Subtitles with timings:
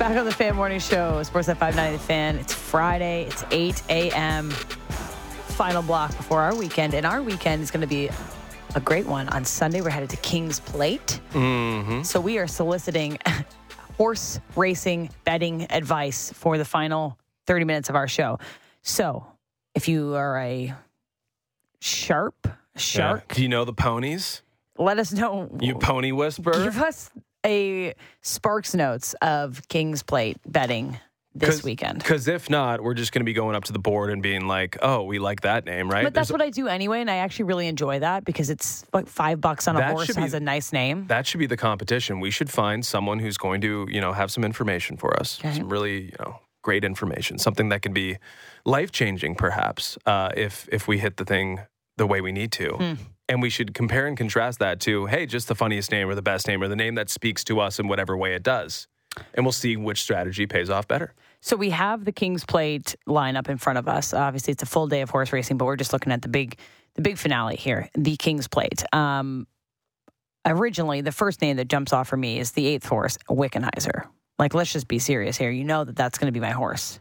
[0.00, 2.36] Back on the Fan Morning Show, Sportsnet 590 The Fan.
[2.38, 3.24] It's Friday.
[3.24, 4.48] It's 8 a.m.
[4.48, 6.94] Final block before our weekend.
[6.94, 8.08] And our weekend is going to be
[8.74, 9.28] a great one.
[9.28, 11.20] On Sunday, we're headed to King's Plate.
[11.34, 12.02] Mm-hmm.
[12.04, 13.18] So we are soliciting
[13.98, 18.38] horse racing betting advice for the final 30 minutes of our show.
[18.80, 19.26] So
[19.74, 20.72] if you are a
[21.80, 23.34] sharp shark, Yeah.
[23.34, 24.40] Do you know the ponies?
[24.78, 25.54] let us know.
[25.60, 26.54] You pony whisperer?
[26.64, 27.10] Give us
[27.44, 30.98] a Sparks notes of King's Plate betting
[31.32, 31.98] this weekend.
[32.00, 34.48] Because if not, we're just going to be going up to the board and being
[34.48, 37.08] like, "Oh, we like that name, right?" But that's There's- what I do anyway, and
[37.10, 40.20] I actually really enjoy that because it's like five bucks on a That horse be-
[40.20, 41.06] has a nice name.
[41.06, 42.18] that should be the competition.
[42.18, 45.54] We should find someone who's going to, you know, have some information for us, Okay.
[45.56, 48.18] some really, you know, great information, something that can be
[48.64, 51.60] life changing, perhaps, uh, if if we hit the thing
[51.96, 52.70] the way we need to.
[52.74, 52.94] Hmm.
[53.30, 56.20] And we should compare and contrast that to, hey, just the funniest name or the
[56.20, 58.88] best name or the name that speaks to us in whatever way it does.
[59.34, 61.14] And we'll see which strategy pays off better.
[61.40, 64.12] So we have the King's Plate lineup in front of us.
[64.12, 66.58] Obviously, it's a full day of horse racing, but we're just looking at the big,
[66.96, 68.82] the big finale here, the King's Plate.
[68.92, 69.46] Um,
[70.44, 74.08] originally, the first name that jumps off for me is the eighth horse, Wickenheiser.
[74.40, 75.52] Like, let's just be serious here.
[75.52, 76.98] You know that that's going to be my horse.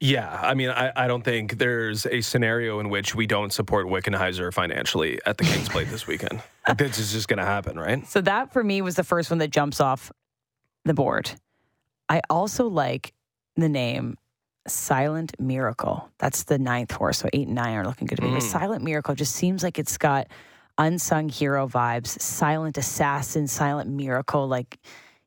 [0.00, 3.86] Yeah, I mean, I, I don't think there's a scenario in which we don't support
[3.86, 6.40] Wickenheiser financially at the King's Plate this weekend.
[6.68, 8.06] Like, this is just going to happen, right?
[8.06, 10.12] So that for me was the first one that jumps off
[10.84, 11.30] the board.
[12.10, 13.14] I also like
[13.56, 14.18] the name
[14.66, 16.10] Silent Miracle.
[16.18, 17.18] That's the ninth horse.
[17.18, 18.32] So eight and nine are looking good to me.
[18.32, 18.50] But Mm.
[18.50, 20.26] Silent Miracle just seems like it's got
[20.76, 24.46] unsung hero vibes, silent assassin, silent miracle.
[24.46, 24.78] Like,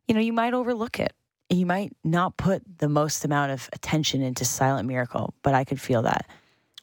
[0.08, 1.12] you know, you might overlook it.
[1.52, 5.80] You might not put the most amount of attention into Silent Miracle, but I could
[5.82, 6.26] feel that.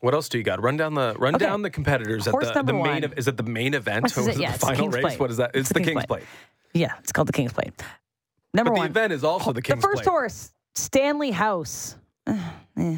[0.00, 0.62] What else do you got?
[0.62, 1.44] Run down the run Okay.
[1.46, 2.82] down the competitors Horse at the, the main.
[3.02, 3.12] one.
[3.16, 4.16] Is it the main event?
[4.16, 4.38] Or it?
[4.38, 5.02] Yeah, the final King's race.
[5.02, 5.20] Plate.
[5.20, 5.52] What is that?
[5.54, 6.22] It's, the King's Plate.
[6.74, 7.72] Yeah, it's called the King's Plate.
[8.54, 9.90] Number But the event is also the King's Plate.
[9.92, 10.12] the first Plate.
[10.12, 11.96] horse, Stanley House.
[12.76, 12.96] Eh,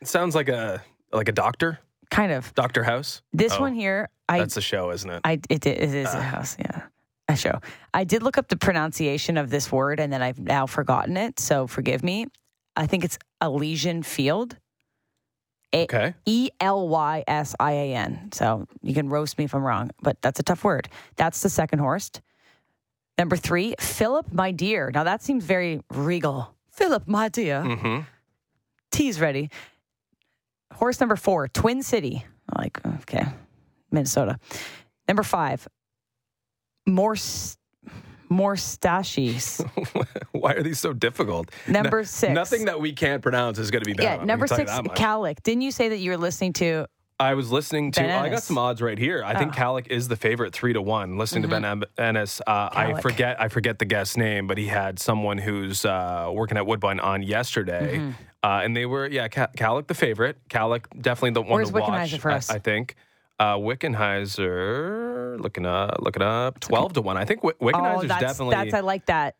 [0.00, 0.82] It sounds like a
[1.12, 1.78] like a doctor,
[2.10, 2.52] kind of.
[2.54, 3.22] Doctor House.
[3.32, 5.20] This Oh, one here, I, That's a show, isn't it?
[5.24, 6.18] I, it, it is Ah.
[6.18, 6.82] a house, yeah,
[7.28, 7.60] a show.
[7.94, 11.38] I did look up the pronunciation of this word, and then I've now forgotten it.
[11.40, 12.26] So forgive me.
[12.76, 14.56] I think it's Elysian Field.
[15.72, 16.14] A- okay.
[16.26, 18.30] E L Y S I A N.
[18.32, 20.88] So you can roast me if I'm wrong, but that's a tough word.
[21.16, 22.10] That's the second horse.
[23.18, 24.90] Number three, Philip, my dear.
[24.92, 26.54] Now that seems very regal.
[26.70, 27.62] Philip, my dear.
[27.62, 28.00] Mm-hmm.
[28.90, 29.50] Tea's ready.
[30.72, 32.24] Horse number four, Twin City.
[32.56, 33.26] Like, okay,
[33.90, 34.38] Minnesota.
[35.06, 35.68] Number five,
[36.86, 37.56] Morse,
[38.30, 39.60] Morstaches.
[40.32, 41.50] Why are these so difficult?
[41.68, 42.32] Number No- six.
[42.32, 44.20] Nothing that we can't pronounce is going to be bad.
[44.20, 45.42] yeah, number six, Calic.
[45.42, 46.86] Didn't you say that you were listening to?
[47.20, 48.00] I was listening to.
[48.00, 49.22] Ben I got some odds right here.
[49.24, 49.56] I think Oh.
[49.56, 51.18] Calic is the favorite, three to one.
[51.18, 53.40] Listening to Ben Ennis, uh, I forget.
[53.40, 57.22] I forget the guest's name, but he had someone who's uh, working at Woodbine on
[57.22, 58.10] yesterday, Mm-hmm.
[58.42, 60.36] uh, and they were yeah, Ca- Calic the favorite.
[60.48, 62.18] Calic definitely the one Where's to watch.
[62.18, 62.50] For I- us?
[62.50, 62.96] I, think.
[63.42, 67.16] Uh, Wickenheiser, looking up, looking up, twelve to one.
[67.16, 69.34] I think Wi- Wickenheiser's oh, that's definitely that's I like that.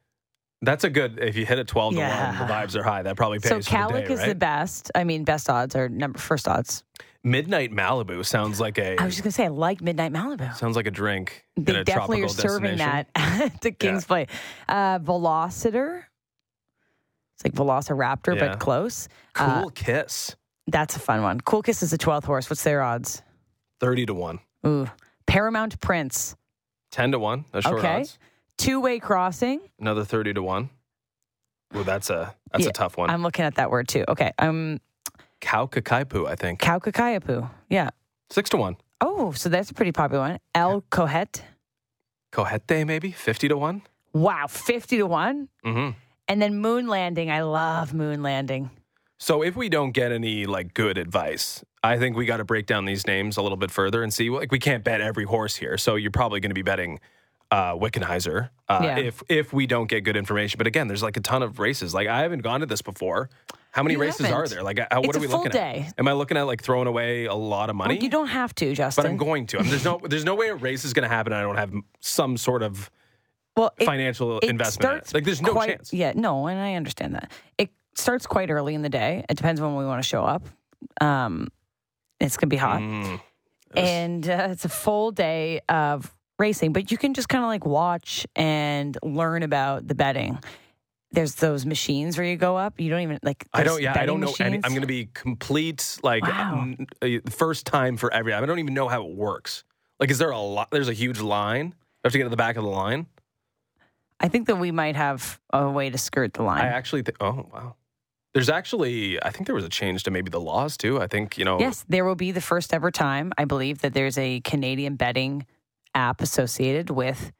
[0.61, 1.19] that's a good.
[1.21, 3.03] If you hit a twelve to one, the vibes are high.
[3.03, 4.29] That probably pays So Calic is right?
[4.29, 4.91] the best.
[4.95, 6.83] I mean, best odds are number first odds.
[7.25, 10.53] Midnight Malibu sounds like a I was just gonna say I like Midnight Malibu.
[10.57, 11.45] sounds like a drink.
[11.57, 14.27] in They a definitely are serving that at the King's Play.
[14.69, 16.03] Uh, Velociter.
[17.37, 18.49] It's like Velociraptor, Yeah.
[18.49, 19.09] but close.
[19.35, 20.35] Cool Uh, Kiss,
[20.67, 21.41] that's a fun one.
[21.41, 22.51] Cool Kiss is the 12th horse.
[22.51, 23.23] What's their odds?
[23.83, 24.39] Thirty to one.
[24.65, 24.89] Ooh.
[25.27, 26.37] Paramount Prince.
[26.93, 27.47] 10 to 1.
[27.53, 28.01] That's short Okay.
[28.01, 28.19] odds.
[28.59, 29.61] Two way crossing.
[29.81, 30.71] Another 30 to 1.
[31.77, 33.11] Ooh, that's a that's Yeah, a tough one.
[33.11, 34.05] I'm looking at that word too.
[34.09, 34.31] Okay.
[34.39, 34.79] Um,
[35.41, 36.61] Kaukakaipu, I think.
[36.61, 37.49] Kaukakayapu.
[37.69, 37.91] Yeah.
[38.31, 38.77] 6 to 1.
[39.01, 40.39] Oh, so that's a pretty popular one.
[40.55, 41.43] El Cohet.
[42.31, 43.11] Kohete, maybe?
[43.11, 43.83] 50 to 1?
[44.13, 45.49] Wow, 50 to 1.
[45.65, 45.91] mm-hmm.
[46.29, 47.31] And then Moon Landing.
[47.31, 48.71] I love Moon Landing.
[49.23, 52.67] So if we don't get any like good advice, I think we got to break
[52.67, 54.29] down these names a little bit further and see.
[54.31, 56.99] Like we can't bet every horse here, so you're probably going to be betting
[57.53, 58.99] uh, Wickenheiser uh, Yeah.
[58.99, 60.59] if if we don't get good information.
[60.59, 61.95] But again, there's like a ton of races.
[61.95, 63.31] Like I haven't gone to this before.
[63.71, 64.35] How many You races haven't.
[64.35, 64.63] are there?
[64.65, 65.87] Like, uh, what are we looking day.
[65.87, 65.95] at?
[66.01, 67.95] Am I looking at like throwing away a lot of money?
[67.95, 69.05] Well, you don't have to, Justin.
[69.05, 69.59] but I'm going to.
[69.59, 71.33] I mean, there's no there's no way a race is going to happen.
[71.33, 72.91] and I don't have some sort of
[73.57, 75.05] well, it- financial it investment.
[75.07, 75.11] in.
[75.15, 75.93] Like there's no quite- chance.
[75.93, 77.31] Yeah, no, and I understand that.
[77.57, 79.25] It starts quite early in the day.
[79.29, 80.43] It depends when we want to show up.
[81.01, 81.49] Um,
[82.21, 83.21] it's gonna be hot, Mm.
[83.77, 86.73] and uh, it's a full day of racing.
[86.73, 90.39] But you can just kind of like watch and learn about the betting.
[91.15, 92.81] There's those machines where you go up.
[92.81, 93.47] You don't even like.
[93.53, 93.83] I don't.
[93.83, 94.33] Yeah, I don't know.
[94.41, 94.57] Any.
[94.65, 95.99] I'm going to be complete.
[96.03, 96.55] Like Wow.
[96.63, 96.87] um,
[97.29, 98.33] first time for every.
[98.33, 99.65] I don't even know how it works.
[100.01, 100.71] Like, is there a lot?
[100.71, 101.75] There's a huge line.
[102.03, 103.07] I have to get to the back of the line.
[104.21, 106.63] I think that we might have a way to skirt the line.
[106.63, 107.19] I actually think.
[107.21, 107.77] Oh wow.
[108.35, 111.01] There's actually, I think there was a change to maybe the laws too.
[111.01, 111.59] I think you know.
[111.61, 115.47] Yes, there will be the first ever time, I believe, that there's a Canadian betting
[115.95, 117.31] app associated with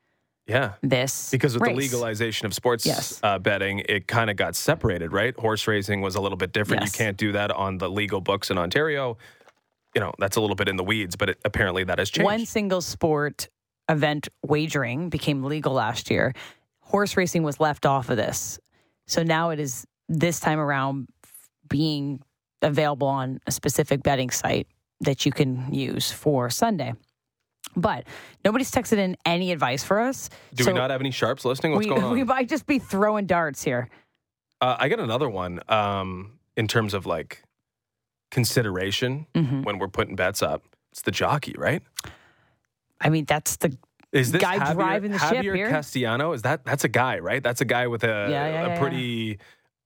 [0.47, 0.73] Yeah.
[0.83, 1.31] this.
[1.31, 1.77] Because with race.
[1.77, 3.19] the legalization of sports Yes.
[3.23, 5.35] uh, betting, it kind of got separated, right?
[5.39, 6.83] Horse racing was a little bit different.
[6.83, 6.93] Yes.
[6.93, 9.17] You can't do that on the legal books in Ontario.
[9.95, 12.25] You know, that's a little bit in the weeds, but it, apparently that has changed.
[12.27, 13.49] One single sport
[13.89, 16.35] event wagering became legal last year.
[16.81, 18.59] Horse racing was left off of this.
[19.07, 21.09] So now it is this time around
[21.69, 22.23] being
[22.61, 24.67] available on a specific betting site
[25.01, 26.95] that you can use for Sunday.
[27.75, 28.05] But
[28.45, 30.29] nobody's texted in any advice for us.
[30.55, 31.73] do so we not have any sharps listening?
[31.73, 32.13] What's we, going on?
[32.13, 33.89] we might just be throwing darts here.
[34.61, 37.43] Uh, I got another one um, in terms of like
[38.31, 40.65] consideration hmm when we're putting bets up.
[40.93, 41.83] It's the jockey, right?
[43.01, 43.77] I mean, that's the
[44.13, 45.71] Is this Guy Javier, driving the ship Javier here?
[45.71, 46.33] Castellano?
[46.33, 47.43] Is that that's a guy, right?
[47.43, 49.39] That's a guy with a Yeah, yeah, a yeah, pretty.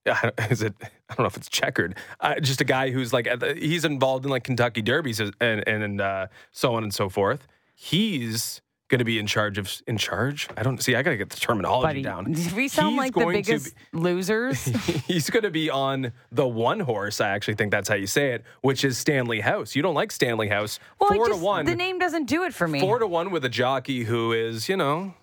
[0.51, 0.75] Is it?
[0.83, 1.97] I don't know if it's checkered.
[2.21, 5.35] Uh, just a guy who's like at the- he's involved in like Kentucky derbies and
[5.41, 7.47] and uh, so on and so forth.
[7.75, 10.49] He's going to be in charge of in charge.
[10.57, 10.95] I don't see.
[10.95, 12.03] I got to get the terminology buddy.
[12.03, 12.35] down.
[12.57, 14.65] We sound He's like the biggest losers.
[15.07, 17.21] He's going to be on the one horse.
[17.21, 19.75] I actually think that's how you say it, which is Stanley House.
[19.75, 20.79] You don't like Stanley House.
[21.01, 21.67] Well, four just, to one.
[21.67, 22.81] The name doesn't do it for me.
[22.81, 25.15] Four to one with a jockey who is, you know,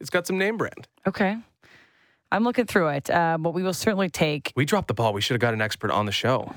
[0.00, 0.88] it's got some name brand.
[1.06, 1.36] Okay.
[2.30, 4.52] I'm looking through it, uh, but we will certainly take.
[4.54, 5.12] We dropped the ball.
[5.12, 6.54] We should have got an expert on the show.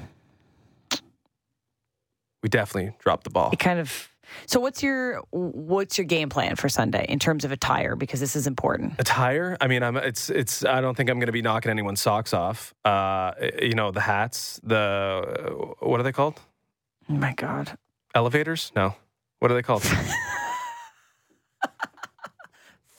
[2.44, 3.52] We definitely dropped the ball.
[3.52, 4.10] It kind of.
[4.46, 7.96] So what's your what's your game plan for Sunday in terms of attire?
[7.96, 8.94] Because this is important.
[8.98, 9.58] Attire.
[9.62, 9.98] I mean, I'm.
[9.98, 10.30] It's.
[10.30, 10.66] It's.
[10.66, 12.74] I don't think I'm going to be knocking anyone's socks off.
[12.84, 14.60] Uh, you know, the hats.
[14.64, 16.40] The what are they called?
[17.10, 17.78] Oh my God.
[18.16, 18.72] Elevators?
[18.76, 18.96] No.
[19.40, 19.84] What are they called?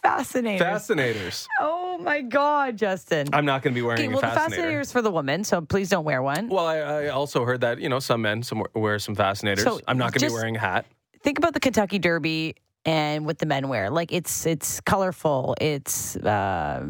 [0.03, 0.59] Fascinating.
[0.59, 1.49] Fascinators.
[1.61, 3.29] oh my God, Justin.
[3.33, 4.63] I'm not going to be wearing okay, well, a the fascinator.
[4.63, 6.49] fascinator is for the women, so please don't wear one.
[6.49, 9.65] Well, I, I also heard that you know some men some wear some fascinators.
[9.65, 10.87] So, I'm not going to be wearing a hat.
[11.23, 13.91] Think about the Kentucky Derby and what the men wear.
[13.91, 15.55] Like it's it's colorful.
[15.61, 16.85] It's uh,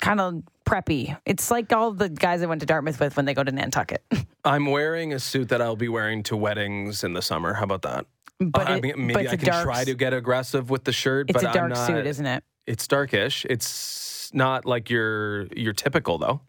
[0.00, 1.16] kind of preppy.
[1.26, 4.02] It's like all the guys I went to Dartmouth with when they go to Nantucket.
[4.44, 7.54] I'm wearing a suit that I'll be wearing to weddings in the summer.
[7.54, 8.06] How about that?
[8.40, 10.84] But I it- mean, but maybe it's I can dark try to get aggressive with
[10.84, 12.44] the shirt, It's but a dark not, suit, isn't it?
[12.66, 13.44] It's darkish.
[13.48, 16.40] It's not like your your typical though.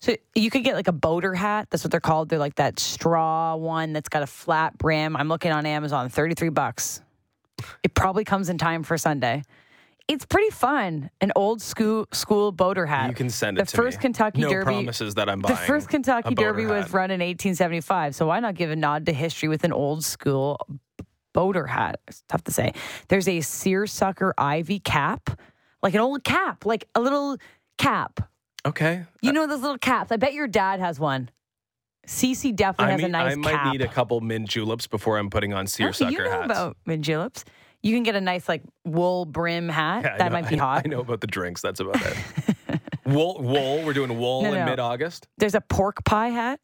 [0.00, 1.68] So you could get like a boater hat.
[1.70, 2.28] That's what they're called.
[2.30, 5.14] They're like that straw one that's got a flat brim.
[5.16, 7.02] I'm looking on Amazon, 33 bucks.
[7.82, 9.42] It probably comes in time for Sunday.
[10.06, 11.10] It's pretty fun.
[11.20, 13.08] An old school school boater hat.
[13.10, 14.02] You can send it the to first me.
[14.02, 14.64] Kentucky no Derby.
[14.64, 15.54] promises that I'm buying.
[15.54, 18.14] The first Kentucky Derby was run in 1875.
[18.14, 20.56] So why not give a nod to history with an old school
[21.38, 22.00] boater hat?
[22.08, 22.72] It's tough to say.
[23.08, 25.30] There's a seersucker ivy cap,
[25.82, 27.36] like an old cap, like a little
[27.78, 28.28] cap.
[28.66, 29.04] Okay.
[29.22, 30.10] You know those little caps.
[30.10, 31.30] I bet your dad has one.
[32.08, 33.46] Cece definitely I, has mean, a nice one.
[33.46, 33.72] I might cap.
[33.72, 36.44] need a couple mint juleps before I'm putting on Oh, seersucker you know hats.
[36.46, 37.44] about mint juleps.
[37.82, 40.02] You can get a nice like wool brim hat.
[40.04, 40.82] Yeah, that know- might be hot.
[40.84, 41.62] I know about the drinks.
[41.62, 42.16] That's about it.
[43.06, 43.84] wool, wool.
[43.84, 44.64] We're doing wool No, in no.
[44.64, 45.28] mid August.
[45.38, 46.58] There's a pork pie hat.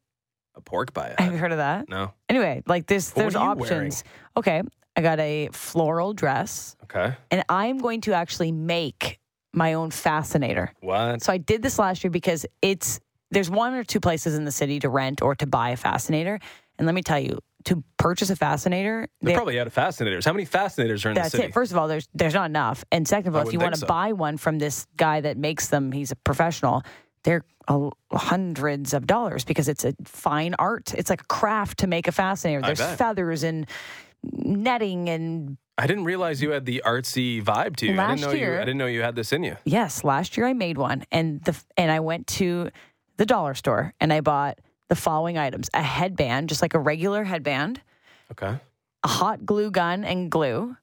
[0.56, 1.14] A pork pie.
[1.18, 1.88] Have you heard of that?
[1.88, 2.12] No.
[2.28, 4.04] Anyway, like this, What there's are you options.
[4.36, 4.62] Okay,
[4.96, 7.14] I got a floral dress, Okay.
[7.30, 9.18] and I'm going to actually make
[9.52, 10.72] my own fascinator.
[10.80, 11.22] What?
[11.22, 13.00] So I did this last year because it's
[13.30, 16.38] there's one or two places in the city to rent or to buy a fascinator,
[16.78, 20.24] and let me tell you, to purchase a fascinator, They're they- probably out of fascinators.
[20.24, 21.48] How many fascinators are in That's the city?
[21.48, 21.54] it.
[21.54, 23.72] First of all, there's there's not enough, and second of I all, if you wouldn't
[23.72, 23.92] want to think so.
[23.94, 26.82] buy one from this guy that makes them, he's a professional.
[27.24, 30.94] They're uh, hundreds of dollars because it's a fine art.
[30.94, 32.60] It's like a craft to make a fascinator.
[32.62, 33.66] There's feathers and
[34.22, 37.94] netting and I didn't realize you had the artsy vibe to you.
[37.94, 38.60] I Last didn't know year- you.
[38.60, 39.56] I didn't know you had this in you.
[39.64, 40.04] yes.
[40.04, 42.70] Last year I made one, and the and I went to
[43.16, 47.24] the dollar store and I bought the following items: a headband, just like a regular
[47.24, 47.80] headband,
[48.30, 48.56] Okay.
[49.02, 50.76] a hot glue gun and glue,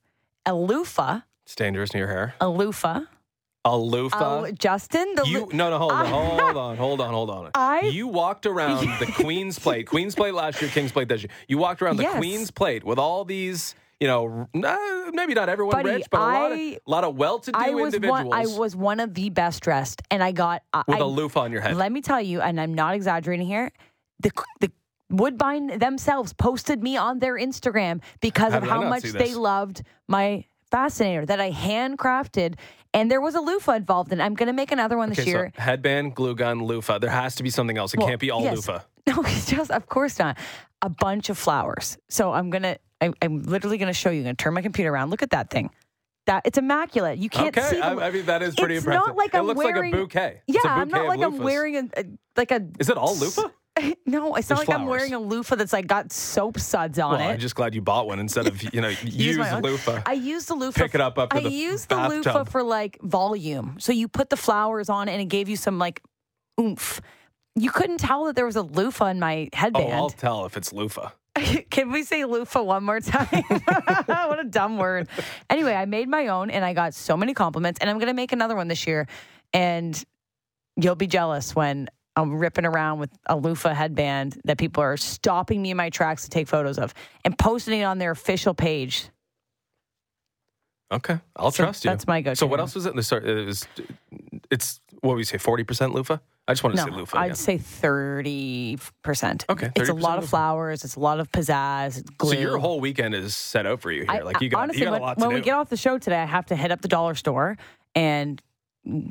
[0.45, 2.36] a loofah, It's dangerous in your hair.
[2.41, 3.01] a loofah.
[3.63, 4.18] A loofah.
[4.48, 7.51] Oh, Justin, the you no no hold on hold on hold on hold on.
[7.53, 9.86] I- you walked around the Queen's Plate.
[9.88, 10.72] Queen's Plate last year.
[10.72, 11.30] King's Plate this year.
[11.48, 12.18] You walked around the Yes.
[12.18, 13.75] Queen's Plate with all these.
[14.00, 17.03] You know, n- uh, maybe not everyone Buddy, rich, but a lot of I- lot
[17.03, 18.34] of well-to-do I was individuals one.
[18.34, 20.63] I was one of the best dressed, and I got.
[20.74, 21.75] I, with a I- loofah on your head.
[21.77, 23.72] Let me tell you, and I'm not exaggerating here.
[24.22, 24.72] The the
[25.12, 30.46] Woodbine themselves posted me on their Instagram because How of how much they loved my
[30.72, 32.56] fascinator that I handcrafted,
[32.93, 34.12] and there was a loofah involved.
[34.12, 35.51] And I'm going to make another one this okay, year.
[35.55, 37.00] so headband, glue gun, loofah.
[37.00, 37.93] There has to be something else.
[37.93, 38.55] It Well, can't be all yes.
[38.55, 38.79] loofah.
[39.07, 40.38] No, it's just of course not.
[40.83, 41.98] A bunch of flowers.
[42.10, 42.77] So I'm gonna.
[43.01, 44.19] I, I'm literally gonna show you.
[44.19, 45.10] I'm gonna turn my computer around.
[45.10, 45.71] Look at that thing.
[46.27, 47.17] that it's immaculate.
[47.17, 47.83] You can't okay, see the.
[47.86, 49.07] I, I mean that is pretty it's impressive.
[49.07, 50.41] not like it I'm looks wearing- like a bouquet.
[50.45, 52.05] yeah, a I'm not like I'm wearing a, a
[52.38, 52.62] like a.
[52.79, 53.50] Is it all loofah?
[54.05, 57.11] No, it's There's not like I'm wearing a loofah that's like got soap suds on
[57.19, 57.33] Well, it.
[57.33, 60.01] I'm just glad you bought one instead of you know Use use my loofah.
[60.05, 60.81] I use the loofah.
[60.81, 63.77] Pick it up after I the use the loofah for like volume.
[63.79, 66.01] So you put the flowers on and it gave you some like
[66.59, 67.01] oomph.
[67.55, 69.93] You couldn't tell that there was a loofah in my Oh, headband.
[69.93, 71.09] I'll tell if it's loofah.
[71.69, 73.27] Can we say loofah one more time?
[74.05, 75.07] what a dumb word.
[75.50, 78.13] Anyway, I made my own and I got so many compliments, and I'm going to
[78.13, 79.07] make another one this year.
[79.53, 80.01] And
[80.75, 85.62] you'll be jealous when I'm ripping around with a loofah headband that people are stopping
[85.62, 89.08] me in my tracks to take photos of and posting it on their official page.
[90.91, 91.89] Okay, I'll So trust you.
[91.91, 92.36] that's my go-to.
[92.36, 92.89] So what else was it?
[92.89, 93.24] in the start?
[93.25, 93.65] It was.
[94.50, 96.18] It's what would we say, forty percent loofah.
[96.48, 97.18] I just want to No, say loofah.
[97.18, 97.36] I'd again.
[97.36, 99.46] say 30%.
[99.48, 102.34] Okay, It's a 30% lot of flowers, it's a lot of pizzazz, glue.
[102.34, 104.12] So your whole weekend is set out for you here.
[104.12, 105.46] I- like you got, honestly, you got when, a lot when to we do.
[105.46, 107.58] get off the show today, I have to head up the dollar store
[107.96, 108.41] and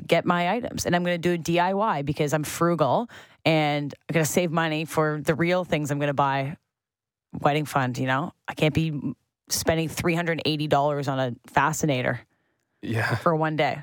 [0.05, 3.09] get my items, and I'm going to do a DIY because I'm frugal
[3.45, 6.57] and I'm going to save money for the real things I'm going to buy.
[7.39, 9.15] Wedding fund, you know, I can't be
[9.47, 12.19] spending three hundred eighty dollars on a fascinator
[12.81, 13.15] yeah.
[13.15, 13.81] for one day.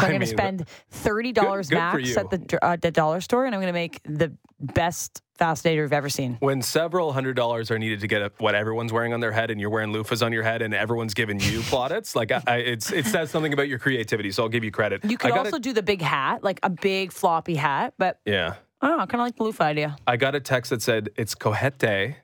[0.00, 3.54] So I'm going to spend thirty dollars max at the uh, the dollar store, and
[3.54, 6.36] I'm going to make the best fascinator I've ever seen.
[6.40, 9.50] When several hundred dollars are needed to get a, what everyone's wearing on their head,
[9.50, 12.56] and you're wearing loofahs on your head, and everyone's giving you plaudits, like I, I,
[12.56, 14.30] it's it says something about your creativity.
[14.30, 15.04] So I'll give you credit.
[15.04, 18.54] You could gotta- also do the big hat, like a big floppy hat, but yeah.
[18.82, 19.96] I don't know, kind of like the loofah idea.
[20.06, 22.16] I got a text that said it's cojete,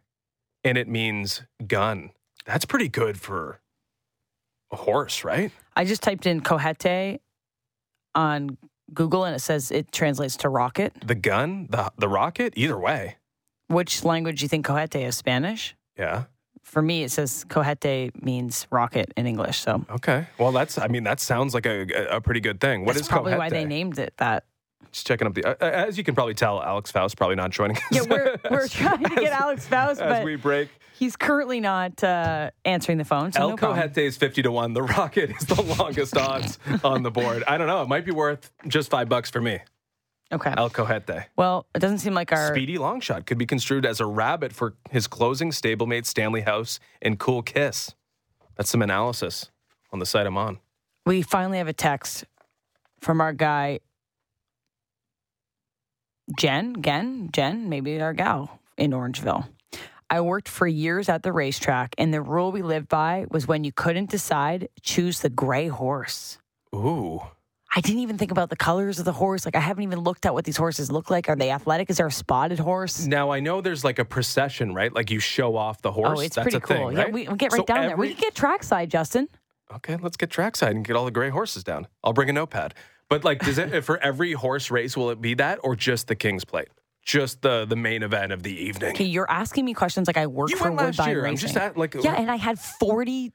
[0.65, 2.13] and it means gun.
[2.47, 3.61] That's pretty good for
[4.71, 5.53] a horse, right?
[5.75, 7.19] I just typed in cojete
[8.17, 8.59] on
[8.93, 10.93] Google and it says it translates to rocket.
[11.05, 13.17] The gun, the the rocket, either way.
[13.69, 15.17] Which language do you think cohete is?
[15.17, 15.77] Spanish?
[15.99, 16.25] Yeah.
[16.63, 19.59] For me, it says cohete means rocket in English.
[19.59, 20.27] So Okay.
[20.39, 20.79] Well, that's.
[20.79, 22.85] I mean, that sounds like a a, pretty good thing.
[22.85, 24.45] What that's is probably why they named it that.
[24.97, 25.47] Just checking up the.
[25.47, 27.83] Uh, as you can probably tell, Alex Faust probably not joining us.
[27.93, 30.71] Yeah, we're, we're trying to get as- Alex Faust, as but we break.
[30.99, 33.31] he's currently not uh, answering the phone.
[33.31, 33.57] So El no.
[33.57, 34.73] Cojete is fifty to one.
[34.73, 37.45] The Rocket is the longest odds on the board.
[37.47, 37.83] I don't know.
[37.83, 39.59] It might be worth just five bucks for me.
[40.33, 40.55] Okay.
[40.57, 41.27] El Cojete.
[41.37, 42.49] Well, it doesn't seem like our.
[42.55, 46.81] Speedy long shot could be construed as a rabbit for his closing stablemate Stanley House
[47.03, 47.95] and Cool Kiss.
[48.57, 49.51] That's some analysis
[49.93, 50.59] on the site I'm on.
[51.05, 52.25] We finally have a text
[53.01, 53.81] from our guy,
[56.37, 59.47] Jen, Gen, Jen, maybe our gal in Orangeville.
[60.11, 63.65] I worked for years at the racetrack, and the rule we lived by was when
[63.65, 66.39] you couldn't decide, choose the gray horse.
[66.75, 67.21] Ooh.
[67.75, 69.45] I didn't even think about the colors of the horse.
[69.45, 71.29] Like, I haven't even looked at what these horses look like.
[71.29, 71.91] Are they athletic?
[71.91, 73.07] Is there a spotted horse?
[73.07, 74.93] Now I know there's like a procession, right?
[74.95, 76.19] Like you show off the horse.
[76.19, 76.89] Oh, it's That's pretty a cool.
[76.89, 77.97] thing, Yeah, we, we get right So down there.
[77.97, 79.29] We can get trackside, Justin.
[79.75, 81.89] Okay, let's get trackside and get all the gray horses down.
[82.05, 82.73] I'll bring a notepad.
[83.09, 86.15] But like, does it for every horse race will it be that or just the
[86.17, 86.69] King's Plate?
[87.05, 88.91] Just the the main event of the evening.
[88.91, 91.27] Okay, you're asking me questions like I work You for went last Woodbine year.
[91.27, 93.33] I'm just at like Yeah, and I had 40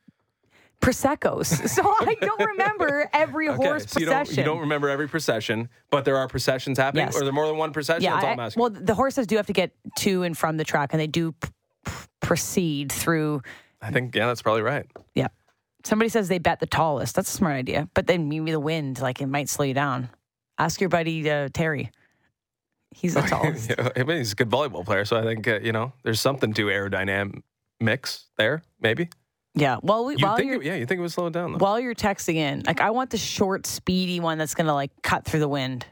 [0.82, 1.48] Prosecco's.
[1.72, 4.40] So I don't remember every Okay, horse so you don't, procession.
[4.40, 7.16] you don't remember every procession, but there are processions happening, Yes.
[7.16, 8.04] or are there more than one procession?
[8.04, 8.60] yeah, I- I'm asking.
[8.60, 11.32] well, the horses do have to get to and from the track, and they do
[11.34, 11.50] p-
[11.86, 13.42] p- proceed through.
[13.82, 14.86] I think yeah, that's probably right.
[15.16, 15.28] Yeah.
[15.84, 17.16] Somebody says they bet the tallest.
[17.16, 17.90] That's a smart idea.
[17.94, 20.10] But then maybe the wind, like it might slow you down.
[20.58, 21.92] Ask your buddy uh, Terry.
[22.92, 23.70] He's the tallest.
[23.70, 26.20] Yeah, I mean, he's a good volleyball player, so I think uh, you know there's
[26.20, 28.62] something to aerodynamics there.
[28.80, 29.10] Maybe
[29.56, 29.78] Yeah.
[29.82, 31.54] Well, we, you while think you're it, yeah, you think it would slow it down
[31.54, 31.58] though.
[31.58, 35.26] while you're texting in, like I want the short, speedy one that's gonna like cut
[35.26, 35.86] through the wind.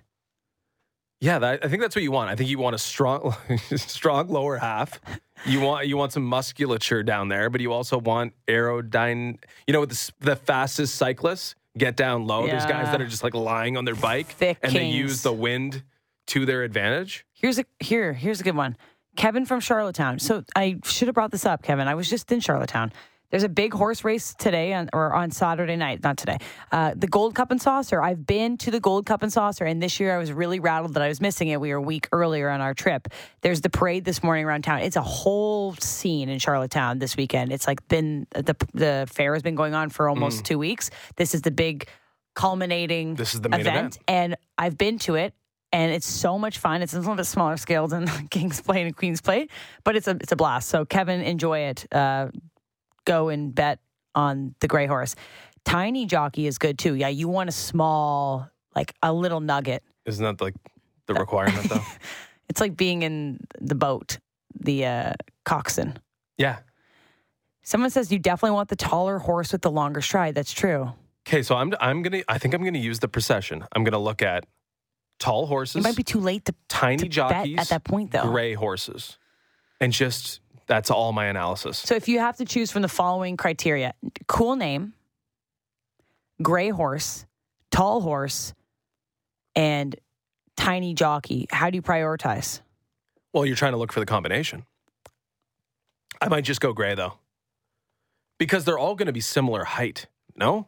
[1.22, 2.30] Yeah, that, I think that's what you want.
[2.30, 3.36] I think you want a strong,
[3.76, 5.00] strong lower half.
[5.46, 9.38] You want you want some musculature down there, but you also want aerodyn.
[9.68, 12.46] You know, the, the fastest cyclists get down low.
[12.48, 15.34] There's guys that are just like lying on their bike Thick and they use the
[15.34, 15.84] wind
[16.28, 17.26] to their advantage.
[17.34, 18.14] Here's a here.
[18.14, 18.78] Here's a good one.
[19.16, 20.20] Kevin from Charlottetown.
[20.20, 21.88] So I should have brought this up, Kevin.
[21.88, 22.94] I was just in Charlottetown.
[23.32, 26.38] There's a big horse race today on, or on Saturday night, not today.
[26.72, 28.02] Uh, the Gold Cup and Saucer.
[28.02, 30.96] I've been to the Gold Cup and Saucer, and this year I was really rattled
[30.96, 31.62] that I was missing it.
[31.62, 33.08] We were a week earlier on our trip.
[33.42, 34.80] There's the parade this morning around town.
[34.80, 37.52] It's a whole scene in Charlottetown this weekend.
[37.52, 40.90] It's like been the the fair has been going on for almost two weeks.
[41.16, 41.88] This is the big
[42.36, 44.00] culminating This is the main event.
[44.08, 45.34] and I've been to it,
[45.72, 46.82] and it's so much fun.
[46.82, 49.52] It's a little bit smaller scale than King's Plate and Queen's Plate,
[49.84, 50.70] but it's a it's a blast.
[50.70, 51.86] So Kevin, enjoy it.
[51.94, 52.28] Uh,
[53.10, 53.80] go and bet
[54.16, 55.16] on the gray horse.
[55.66, 56.96] Tiny jockey is good too.
[56.96, 59.84] Yeah, you want a small, like a little nugget.
[60.06, 60.56] Isn't that like
[61.08, 61.84] the requirement though?
[62.50, 64.18] It's like being in the boat,
[64.60, 65.14] the uh,
[65.46, 66.00] coxswain.
[66.40, 66.58] yeah.
[67.62, 70.34] Someone says you definitely want the taller horse with the longer stride.
[70.34, 70.92] That's true.
[71.28, 73.64] Okay, so I'm I'm gonna I think I'm gonna use the procession.
[73.76, 74.48] I'm gonna look at
[75.20, 75.76] tall horses.
[75.76, 78.24] It might be too late to, tiny to jockeys at that point, though.
[78.24, 79.20] gray horses,
[79.80, 81.80] and just that's all my analysis.
[81.80, 83.94] So if you have to choose from the following criteria
[84.28, 84.94] cool name,
[86.42, 87.26] gray horse,
[87.72, 88.54] tall horse,
[89.56, 89.96] and
[90.56, 92.62] tiny jockey, how do you prioritize?
[93.34, 94.66] Well, you're trying to look for the combination.
[96.22, 97.16] I might just go gray though,
[98.38, 100.06] because they're all going to be similar height.
[100.36, 100.68] No,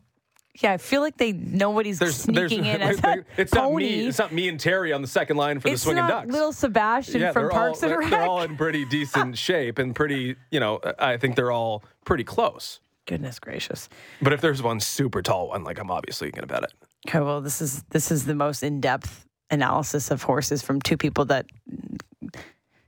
[0.59, 3.83] Yeah, I feel like they nobody's sneaking in as a it's not pony.
[3.85, 4.07] me.
[4.07, 6.33] It's not me and Terry on the second line for It's the swinging not ducks.
[6.33, 8.09] little Sebastian yeah, from Parks all, and Rec.
[8.09, 10.35] they're all in pretty decent shape and pretty.
[10.51, 12.79] You know, I think they're all pretty close.
[13.05, 13.87] Goodness gracious.
[14.21, 16.73] But if there's one super tall one, like I'm obviously going to bet it.
[17.07, 20.97] Okay, well, this is this is the most in depth analysis of horses from two
[20.97, 21.45] people that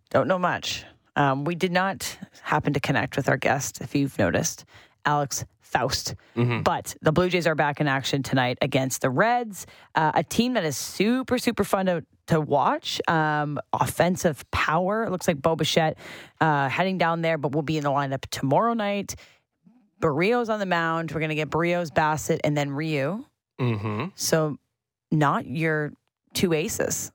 [0.09, 0.85] don't know much.
[1.15, 4.65] Um, we did not happen to connect with our guest, if you've noticed,
[5.05, 6.15] Alex Faust.
[6.61, 9.65] But the Blue Jays are back in action tonight against the Reds,
[9.95, 13.01] uh, a team that is super, super fun to, to watch.
[13.07, 15.03] Um, offensive power.
[15.03, 15.97] It looks like Bo Bichette
[16.39, 19.15] uh, heading down there, but will be in the lineup tomorrow night.
[19.99, 21.11] Berríos on the mound.
[21.11, 23.25] We're going to get Berríos, Bassitt, and then Ryu.
[23.59, 24.05] Mm-hmm.
[24.15, 24.57] So,
[25.11, 25.93] not your
[26.33, 27.11] two aces.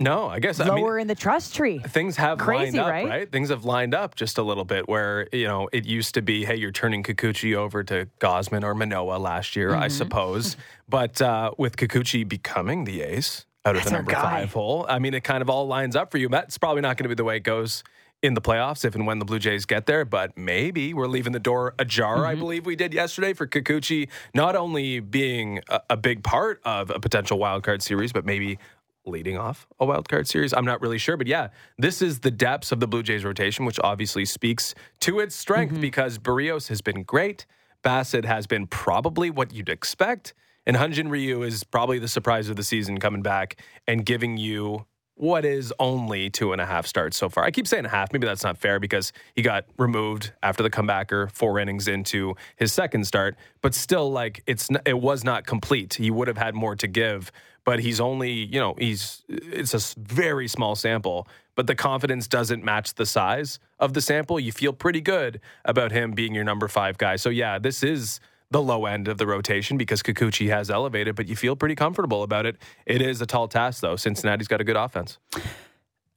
[0.00, 1.78] No, I guess I mean, Lower in the trust tree.
[1.78, 3.08] things have Crazy, lined up, right?
[3.08, 3.30] right?
[3.32, 6.44] Things have lined up just a little bit where, you know, it used to be,
[6.44, 9.82] hey, you're turning Kikuchi over to Gausman or Manoah last year, Mm-hmm.
[9.82, 10.56] I suppose.
[10.88, 14.98] But uh, with Kikuchi becoming the ace out of That's the number five hole, I
[14.98, 16.28] mean, it kind of all lines up for you.
[16.28, 17.82] That's probably not going to be the way it goes
[18.22, 21.32] in the playoffs if and when the Blue Jays get there, but maybe we're leaving
[21.32, 22.26] the door ajar, Mm-hmm.
[22.26, 26.90] I believe we did yesterday for Kikuchi, not only being a, a big part of
[26.90, 28.58] a potential wild card series, but maybe
[29.06, 30.52] leading off a wild card series.
[30.52, 33.64] I'm not really sure, but yeah, this is the depths of the Blue Jays rotation,
[33.64, 35.80] which obviously speaks to its strength mm-hmm.
[35.80, 37.46] because Berríos has been great.
[37.82, 40.34] Bassitt has been probably what you'd expect.
[40.66, 44.38] And Hyun Jin Ryu is probably the surprise of the season coming back and giving
[44.38, 47.44] you what is only two and a half starts so far.
[47.44, 48.12] I keep saying a half.
[48.12, 52.72] Maybe that's not fair because he got removed after the comebacker, four innings into his
[52.72, 53.36] second start.
[53.62, 55.94] But still, like it's it was not complete.
[55.94, 57.30] He would have had more to give,
[57.64, 61.28] but he's only you know he's it's a very small sample.
[61.56, 64.40] But the confidence doesn't match the size of the sample.
[64.40, 67.14] You feel pretty good about him being your number five guy.
[67.14, 68.18] So yeah, this is
[68.50, 72.22] the low end of the rotation because Kikuchi has elevated, but you feel pretty comfortable
[72.22, 72.56] about it.
[72.86, 73.96] It is a tall task, though.
[73.96, 75.18] Cincinnati's got a good offense.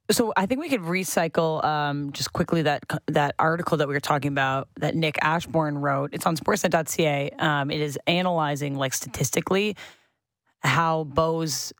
[0.09, 3.99] So I think we could recycle um, just quickly that that article that we were
[3.99, 6.11] talking about that Nick Ashbourne wrote.
[6.13, 7.31] It's on Sportsnet.ca.
[7.39, 9.75] Um, it is analyzing like statistically
[10.61, 11.73] how Bo's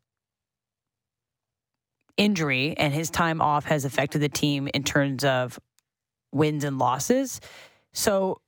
[2.18, 5.60] injury and his time off has affected the team in terms of
[6.32, 7.40] wins and losses.
[7.94, 8.42] So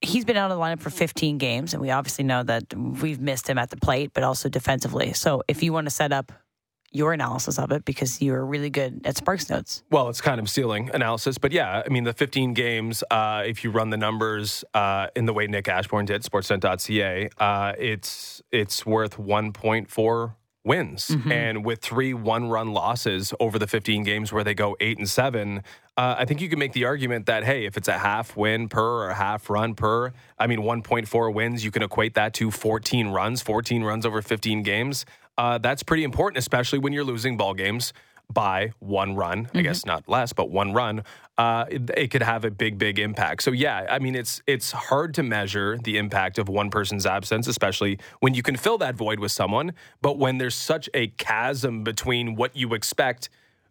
[0.00, 3.20] he's been out of the lineup for 15 games, and we obviously know that we've
[3.20, 5.12] missed him at the plate, but also defensively.
[5.12, 6.32] So if you want to set up
[6.92, 9.82] your analysis of it because you're really good at Sparks Notes.
[9.90, 13.64] Well, it's kind of ceiling analysis, but yeah, I mean, the 15 games, uh, if
[13.64, 18.86] you run the numbers uh, in the way Nick Ashbourne did, sportsnet.ca, uh, it's, it's
[18.86, 20.34] worth 1.4
[20.66, 21.16] wins.
[21.30, 25.08] And with three one run losses over the 15 games where they go eight and
[25.08, 25.62] seven,
[25.96, 28.68] uh, I think you can make the argument that, hey, if it's a half win
[28.68, 32.50] per or a half run per, I mean, 1.4 wins, you can equate that to
[32.50, 35.06] 14 runs, 14 runs over 15 games.
[35.38, 37.92] Uh, that's pretty important, especially when you're losing ball games
[38.32, 39.48] by one run.
[39.54, 41.04] I guess not less, but one run.
[41.38, 43.42] Uh, it, it could have a big, big impact.
[43.42, 47.46] So yeah, I mean, it's it's hard to measure the impact of one person's absence,
[47.46, 49.72] especially when you can fill that void with someone.
[50.02, 53.28] But when there's such a chasm between what you expect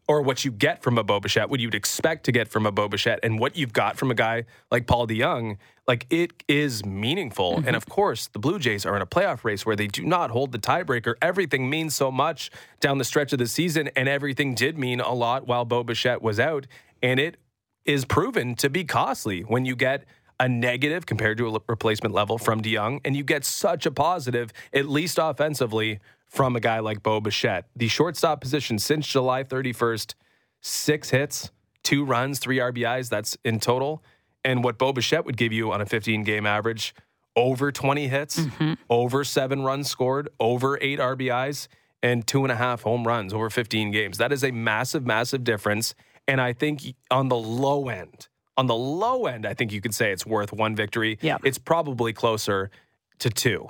[0.08, 2.72] or what you get from a Bo Bichette, what you'd expect to get from a
[2.72, 6.86] Bo Bichette, and what you've got from a guy like Paul DeJong, like it is
[6.86, 7.58] meaningful.
[7.58, 7.68] Mm-hmm.
[7.68, 10.30] And of course, the Blue Jays are in a playoff race where they do not
[10.30, 11.16] hold the tiebreaker.
[11.22, 15.14] Everything means so much down the stretch of the season, and everything did mean a
[15.14, 16.68] lot while Bo Bichette was out.
[17.02, 17.38] And it
[17.84, 20.06] is proven to be costly when you get
[20.40, 24.52] a negative compared to a replacement level from DeJong, and you get such a positive,
[24.74, 26.00] at least offensively,
[26.36, 27.66] from a guy like Bo Bichette.
[27.76, 30.16] The shortstop position since July 31st,
[30.62, 31.50] six hits,
[31.82, 33.10] two runs, three RBIs.
[33.10, 34.04] That's in total.
[34.44, 36.94] And what Bo Bichette would give you on a 15 game average
[37.38, 38.74] over 20 hits, mm-hmm.
[38.90, 41.68] over seven runs scored, over eight RBIs,
[42.04, 44.18] and two and a half home runs over 15 games.
[44.18, 45.96] That is a massive, massive difference.
[46.28, 49.94] And I think on the low end, on the low end, I think you could
[49.94, 51.18] say it's worth one victory.
[51.22, 51.38] Yeah.
[51.44, 52.72] It's probably closer
[53.20, 53.70] to two.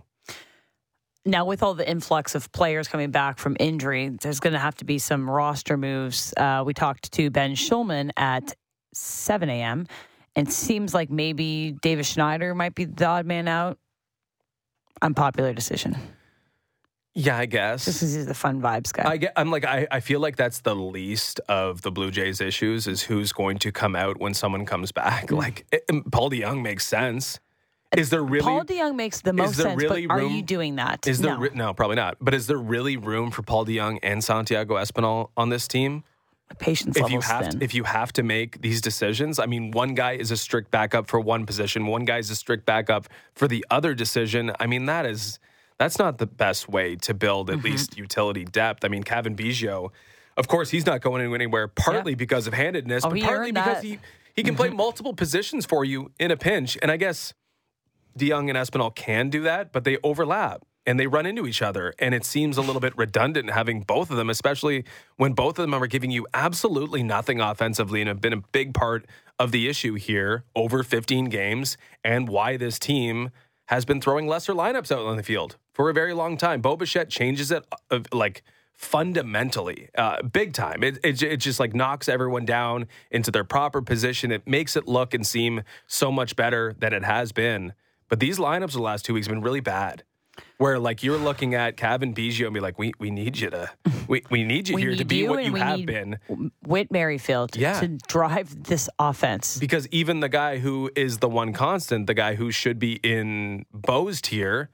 [1.26, 4.76] Now, with all the influx of players coming back from injury, there's going to have
[4.76, 6.34] to be some roster moves.
[6.38, 8.56] Uh, we talked to Ben Schulman at
[8.94, 9.88] 7 a.m.
[10.36, 13.80] and seems like maybe Davis Schneider might be the odd man out.
[15.02, 15.98] unpopular decision.
[17.18, 17.86] Yeah, I guess.
[17.86, 19.10] This is the fun vibes guy.
[19.10, 22.42] I get, I'm like I, I feel like that's the least of the Blue Jays
[22.42, 25.28] issues is who's going to come out when someone comes back.
[25.28, 25.38] Mm.
[25.38, 27.40] Like it, Paul DeJong makes sense.
[27.98, 31.08] Is there really Paul DeJong makes the most sense, really but are you doing that?
[31.08, 31.40] is there no.
[31.40, 32.18] ri- no probably not.
[32.22, 36.04] But is there really room for Paul DeJong and Santiago Espinal on this team?
[36.60, 37.60] Patience if you have thin.
[37.60, 40.70] to, if you have to make these decisions, I mean, one guy is a strict
[40.70, 44.52] backup for one position, one guy is a strict backup for the other decision.
[44.60, 45.40] I mean, that is
[45.80, 47.60] that's not the best way to build Mm-hmm.
[47.60, 48.86] at least utility depth.
[48.86, 49.90] I mean, Cavan Biggio,
[50.38, 53.84] of course, he's not going anywhere partly because of handedness, Oh, but partly because that.
[53.84, 54.00] he
[54.36, 56.78] he can play multiple positions for you in a pinch.
[56.82, 57.34] And I guess
[58.18, 61.94] DeJong and Espinal can do that, but they overlap and they run into each other.
[62.00, 64.86] And it seems a little bit redundant having both of them, especially
[65.18, 68.74] when both of them are giving you absolutely nothing offensively and have been a big
[68.74, 69.06] part
[69.40, 73.32] of the issue here over 15 games and why this team
[73.68, 76.62] has been throwing lesser lineups out on the field for a very long time.
[76.62, 80.84] Bo Bichette changes it uh, like fundamentally, uh, big time.
[80.84, 84.32] It, it, it just like knocks everyone down into their proper position.
[84.32, 87.74] It makes it look and seem so much better than it has been.
[88.10, 90.04] But these lineups the last two weeks have been really bad.
[90.58, 93.70] Where like you're looking at Cavan Biggio and be like, we we need you to
[94.08, 96.20] we, we need you We here to be you what you we have need been.
[96.62, 97.80] Whit Merrifield Yeah.
[97.80, 99.58] to drive this offense.
[99.58, 103.66] Because even the guy who is the one constant, the guy who should be in
[103.74, 104.70] Bo's tier,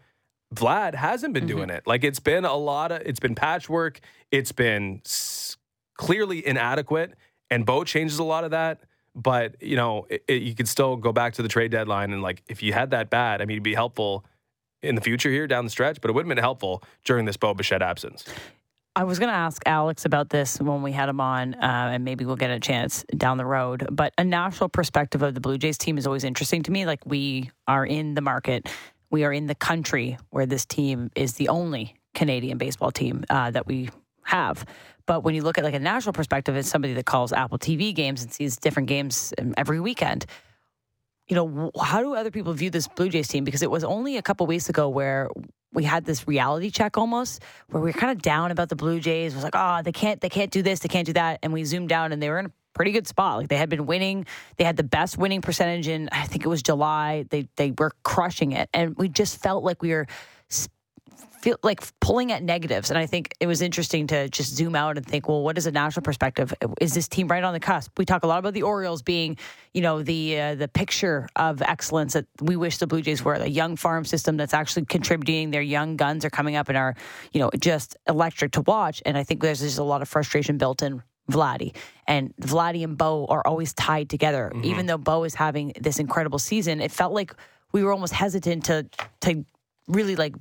[0.54, 1.78] Vlad hasn't been doing mm-hmm.
[1.78, 1.88] it.
[1.88, 4.00] Like it's been a lot of, it's been patchwork.
[4.32, 5.58] It's been s-
[5.96, 7.14] clearly inadequate,
[7.50, 8.82] and Bo changes a lot of that.
[9.16, 12.22] But you know, it, it- you could still go back to the trade deadline and
[12.22, 14.26] like if you had that bad, I mean, it'd be helpful
[14.82, 17.38] in the future here down the stretch, but it wouldn't have been helpful during this
[17.38, 18.26] Bo Bichette absence.
[18.96, 22.04] I was going to ask Alex about this when we had him on, uh, and
[22.04, 23.88] maybe we'll get a chance down the road.
[23.90, 26.86] But a national perspective of the Blue Jays team is always interesting to me.
[26.86, 28.68] Like we are in the market,
[29.10, 33.52] we are in the country where this team is the only Canadian baseball team uh,
[33.52, 33.90] that we
[34.24, 34.66] have.
[35.12, 37.94] But when you look at like a national perspective, it's somebody that calls Apple TV
[37.94, 40.26] games and sees different games um, every weekend
[41.28, 43.46] you know, how do other people view this Blue Jays team?
[43.46, 45.30] Because it was only a couple weeks ago where
[45.72, 49.00] we had this reality check almost, where we were kind of down about the Blue
[49.00, 49.34] Jays.
[49.34, 51.54] It was like, oh, they can't, they can't do this, they can't do that, and
[51.54, 53.38] we zoomed down and they were in a pretty good spot.
[53.38, 54.26] Like they had been winning,
[54.58, 57.26] they had the best winning percentage in, I think it was July.
[57.30, 60.08] They they were crushing it, and we just felt like we were.
[60.50, 60.68] s-
[61.42, 64.98] Feel like pulling at negatives, and I think it was interesting to just zoom out
[64.98, 66.54] and think, well, what is a national perspective?
[66.80, 67.98] Is this team right on the cusp?
[67.98, 69.38] We talk a lot about the Orioles being,
[69.74, 73.40] you know, the uh, the picture of excellence that we wish the Blue Jays were.
[73.40, 75.50] The young farm system that's actually contributing.
[75.50, 76.96] Their young guns are coming up and are,
[77.34, 79.02] you know, just electric to watch.
[79.06, 81.76] And I think there's just a lot of frustration built in Vladdy.
[82.08, 84.52] And Vladdy and Bo are always tied together.
[84.64, 87.34] Even though Bo is having this incredible season, it felt like
[87.72, 88.88] we were almost hesitant to
[89.22, 89.46] to
[89.88, 90.36] really like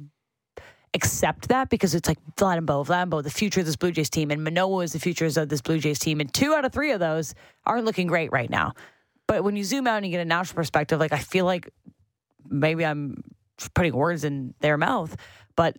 [0.95, 3.77] accept that because it's like Vlad and Bo, Vlad and Bo, the future of this
[3.77, 6.53] Blue Jays team, and Manoah is the future of this Blue Jays team, and two
[6.55, 8.73] out of three of those aren't looking great right now.
[9.27, 11.71] But when you zoom out and you get a national perspective, like I feel like
[12.49, 13.23] maybe I'm
[13.75, 15.17] putting words in their mouth,
[15.55, 15.77] but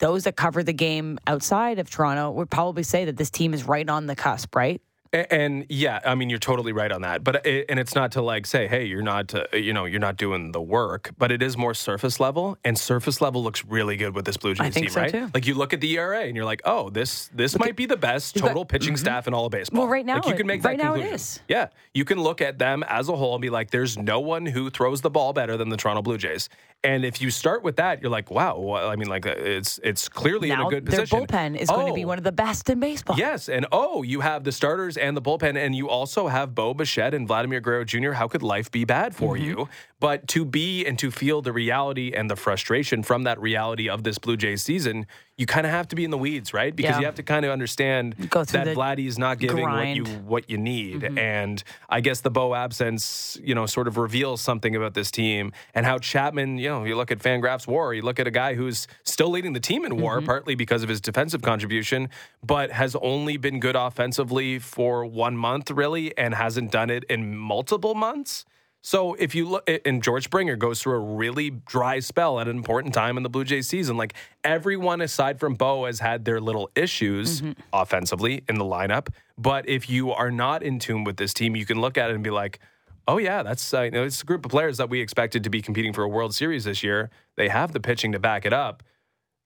[0.00, 3.64] those that cover the game outside of Toronto would probably say that this team is
[3.64, 4.80] right on the cusp, right?
[5.12, 7.24] And yeah, I mean, you're totally right on that.
[7.24, 9.98] But it, and it's not to like say, hey, you're not, uh, you know, you're
[9.98, 11.10] not doing the work.
[11.18, 14.54] But it is more surface level, and surface level looks really good with this Blue
[14.54, 15.10] Jays team, so, right?
[15.10, 15.28] too.
[15.34, 17.96] Like you look at the ERA, and you're like, oh, this this might be the
[17.96, 19.80] best total pitching staff in all of baseball.
[19.82, 21.14] Well, right now like you can make right that now it conclusion.
[21.14, 21.40] is.
[21.48, 24.46] Yeah, you can look at them as a whole and be like, there's no one
[24.46, 26.48] who throws the ball better than the Toronto Blue Jays.
[26.82, 28.58] And if you start with that, you're like, wow.
[28.58, 31.26] Well, I mean, like uh, it's it's clearly now in a good their position.
[31.28, 32.08] Their bullpen is going to be Oh.
[32.08, 33.18] one of the best in baseball.
[33.18, 36.74] Yes, and oh, you have the starters and the bullpen, and you also have Bo
[36.74, 38.12] Bichette and Vladimir Guerrero Jr.
[38.12, 39.44] How could life be bad for Mm-hmm.
[39.44, 39.68] you?
[39.98, 44.02] But to be and to feel the reality and the frustration from that reality of
[44.02, 45.06] this Blue Jays season,
[45.40, 46.76] you kind of have to be in the weeds, right?
[46.76, 46.98] Because Yeah.
[47.00, 48.28] you have to kind of understand that
[48.66, 50.04] the Vladdy is not giving grind.
[50.06, 50.12] Mm-hmm.
[50.14, 53.96] what you what you need, and I guess the Bo absence, you know, sort of
[53.96, 56.58] reveals something about this team and how Chapman.
[56.58, 59.54] You know, you look at FanGraphs WAR, you look at a guy who's still leading
[59.54, 60.26] the team in WAR, Mm-hmm.
[60.26, 62.08] partly because of his defensive contribution,
[62.44, 67.36] but has only been good offensively for one month, really, and hasn't done it in
[67.36, 68.44] multiple months.
[68.82, 72.56] So if you look, and George Springer goes through a really dry spell at an
[72.56, 73.96] important time in the Blue Jays season.
[73.96, 79.08] Like everyone aside from Bo has had their little issues offensively in the lineup.
[79.36, 82.14] But if you are not in tune with this team, you can look at it
[82.14, 82.58] and be like,
[83.06, 85.50] oh yeah, that's uh, you know, it's a group of players that we expected to
[85.50, 87.10] be competing for a World Series this year.
[87.36, 88.82] They have the pitching to back it up.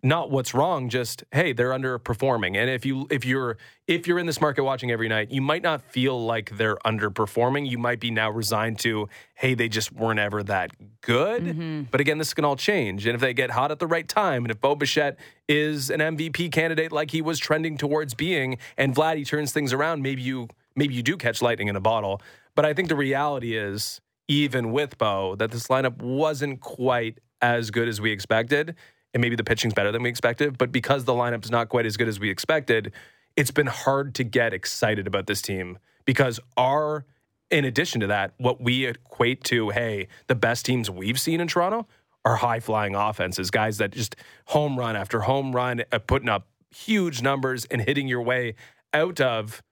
[0.05, 2.57] Not what's wrong just hey they're underperforming.
[2.57, 3.57] And if you if you're
[3.89, 7.69] if you're in this market watching every night you might not feel like they're underperforming.
[7.69, 11.45] You might be now resigned to hey they just weren't ever that good.
[11.45, 11.83] Mm-hmm.
[11.91, 13.07] but again this can all change.
[13.07, 16.01] And if they get hot at the right time and if Bo Bichette is an
[16.01, 20.49] MVP candidate like he was trending towards being and Vladdy turns things around maybe you
[20.77, 22.21] maybe you do catch lightning in a bottle.
[22.55, 27.71] But I think the reality is even with Bo that this lineup wasn't quite as
[27.71, 28.75] good as we expected
[29.15, 30.59] and maybe the pitching's better than we expected.
[30.59, 32.93] But because the lineup's not quite as good as we expected,
[33.37, 37.07] it's been hard to get excited about this team because our,
[37.51, 41.49] in addition to that, what we equate to, hey, the best teams we've seen in
[41.49, 41.87] Toronto
[42.25, 46.49] are high flying offenses, guys that just home run after home run, uh, putting up
[46.71, 48.55] huge numbers and hitting your way
[48.93, 49.63] out of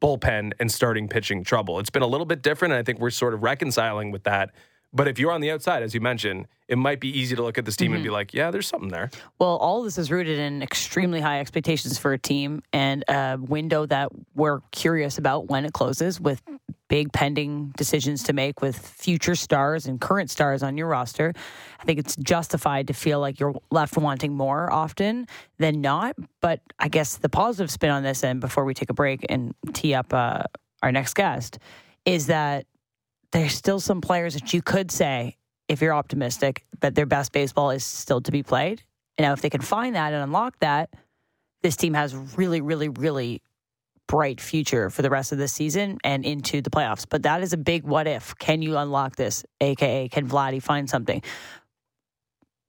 [0.00, 1.78] bullpen and starting pitching trouble.
[1.78, 2.72] It's been a little bit different.
[2.72, 4.50] And I think we're sort of reconciling with that.
[4.94, 7.58] But if you're on the outside, as you mentioned, it might be easy to look
[7.58, 9.10] at this team and be like, yeah, there's something there.
[9.38, 13.86] Well, all this is rooted in extremely high expectations for a team and a window
[13.86, 16.40] that we're curious about when it closes with
[16.88, 21.32] big pending decisions to make with future stars and current stars on your roster.
[21.80, 25.26] I think it's justified to feel like you're left wanting more often
[25.58, 26.14] than not.
[26.40, 29.54] But I guess the positive spin on this, and before we take a break and
[29.72, 30.44] tee up uh,
[30.82, 31.58] our next guest,
[32.04, 32.66] is that
[33.34, 35.36] there's still some players that you could say,
[35.68, 38.82] if you're optimistic, that their best baseball is still to be played.
[39.18, 40.90] And now, if they can find that and unlock that,
[41.62, 43.42] this team has really, really, really
[44.06, 47.06] bright future for the rest of this season and into the playoffs.
[47.08, 48.36] But that is a big what if.
[48.38, 49.44] Can you unlock this?
[49.60, 51.22] AKA, can Vladdy find something?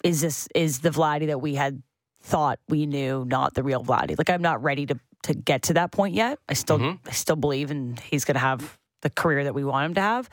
[0.03, 1.81] Is this is the Vladdy that we had
[2.23, 4.17] thought we knew not the real Vladdy?
[4.17, 6.39] Like I'm not ready to to get to that point yet.
[6.47, 6.99] I still Mhm.
[7.05, 10.01] I still believe in he's going to have the career that we want him to
[10.01, 10.29] have.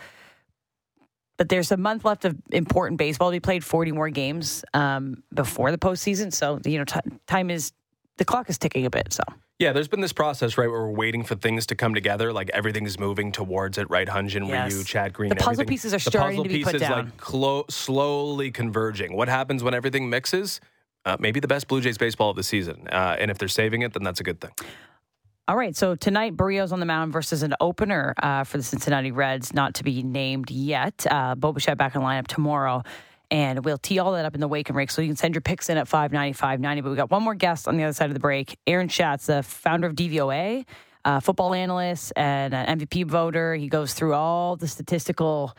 [1.38, 5.70] But there's a month left of important baseball be played, 40 more games um, before
[5.70, 6.32] the postseason.
[6.32, 7.72] So, you know, t- time is,
[8.18, 9.12] the clock is ticking a bit.
[9.12, 9.22] So,
[9.58, 12.32] Yeah, there's been this process, right, where we're waiting for things to come together.
[12.32, 14.06] Like everything's moving towards it, right?
[14.06, 14.72] Hyun Jin, Yes.
[14.72, 15.30] Ryu, Chad Green.
[15.30, 15.68] The puzzle everything.
[15.68, 17.04] pieces are the starting puzzle to be put pieces, down.
[17.06, 19.16] like clo- slowly converging.
[19.16, 20.60] What happens when everything mixes?
[21.04, 22.86] Uh, maybe the best Blue Jays baseball of the season.
[22.88, 24.52] Uh, and if they're saving it, then that's a good thing.
[25.48, 25.74] All right.
[25.74, 29.74] So, tonight, Berríos on the mound versus an opener uh, for the Cincinnati Reds, not
[29.74, 31.04] to be named yet.
[31.10, 32.84] Uh, Bo Bichette back in lineup tomorrow.
[33.28, 34.90] And we'll tee all that up in the wake and rake.
[34.92, 36.82] So you can send your picks in at 590, 590.
[36.82, 38.56] But we got one more guest on the other side of the break.
[38.68, 40.64] Aaron Schatz, the founder of DVOA,
[41.04, 43.56] uh, football analyst and an MVP voter.
[43.56, 45.56] He goes through all the statistical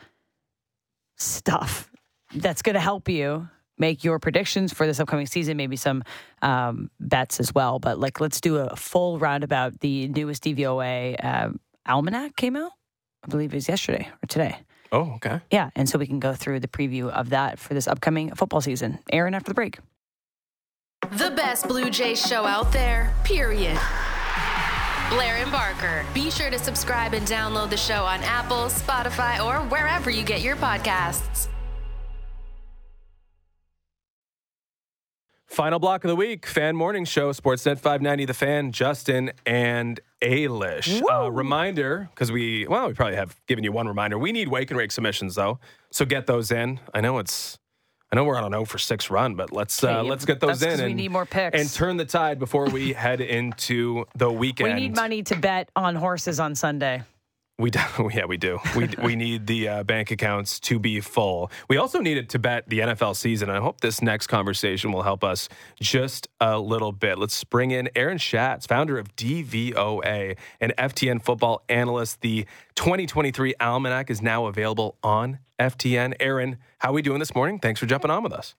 [1.16, 1.90] stuff
[2.34, 6.02] that's going to help you make your predictions for this upcoming season, maybe some
[6.42, 7.78] um, bets as well.
[7.78, 9.80] But like, let's do a full roundabout.
[9.80, 11.50] The newest DVOA uh,
[11.86, 12.72] almanac came out,
[13.24, 14.58] I believe it was yesterday or today.
[14.92, 15.40] Oh, okay.
[15.50, 18.60] Yeah, and so we can go through the preview of that for this upcoming football
[18.60, 19.00] season.
[19.10, 19.78] Aaron, after the break.
[21.12, 23.78] The best Blue Jays show out there, period.
[25.10, 26.04] Blair and Barker.
[26.14, 30.40] Be sure to subscribe and download the show on Apple, Spotify, or wherever you get
[30.40, 31.48] your podcasts.
[35.54, 41.00] Final block of the week, fan morning show, Sportsnet 590, The Fan, Justin and Ailish.
[41.08, 44.18] Uh, reminder, because we, well, we probably have given you one reminder.
[44.18, 45.60] We need wake and rake submissions though,
[45.92, 46.80] so get those in.
[46.92, 47.56] I know it's,
[48.10, 50.60] I know we're on a no for six run, but let's uh, let's get those
[50.60, 51.56] in we and need more picks.
[51.56, 54.74] and turn the tide before we head into the weekend.
[54.74, 57.04] We need money to bet on horses on Sunday.
[57.56, 57.80] We do,
[58.12, 58.58] yeah, we do.
[58.76, 61.50] We we need the uh, bank accounts to be full.
[61.68, 63.48] We also needed to bet the NFL season.
[63.48, 65.48] I hope this next conversation will help us
[65.80, 67.16] just a little bit.
[67.18, 72.22] Let's bring in Aaron Schatz, founder of DVOA and FTN football analyst.
[72.22, 76.14] The 2023 Almanac is now available on FTN.
[76.18, 77.60] Aaron, how are we doing this morning?
[77.60, 78.56] Thanks for jumping on with us.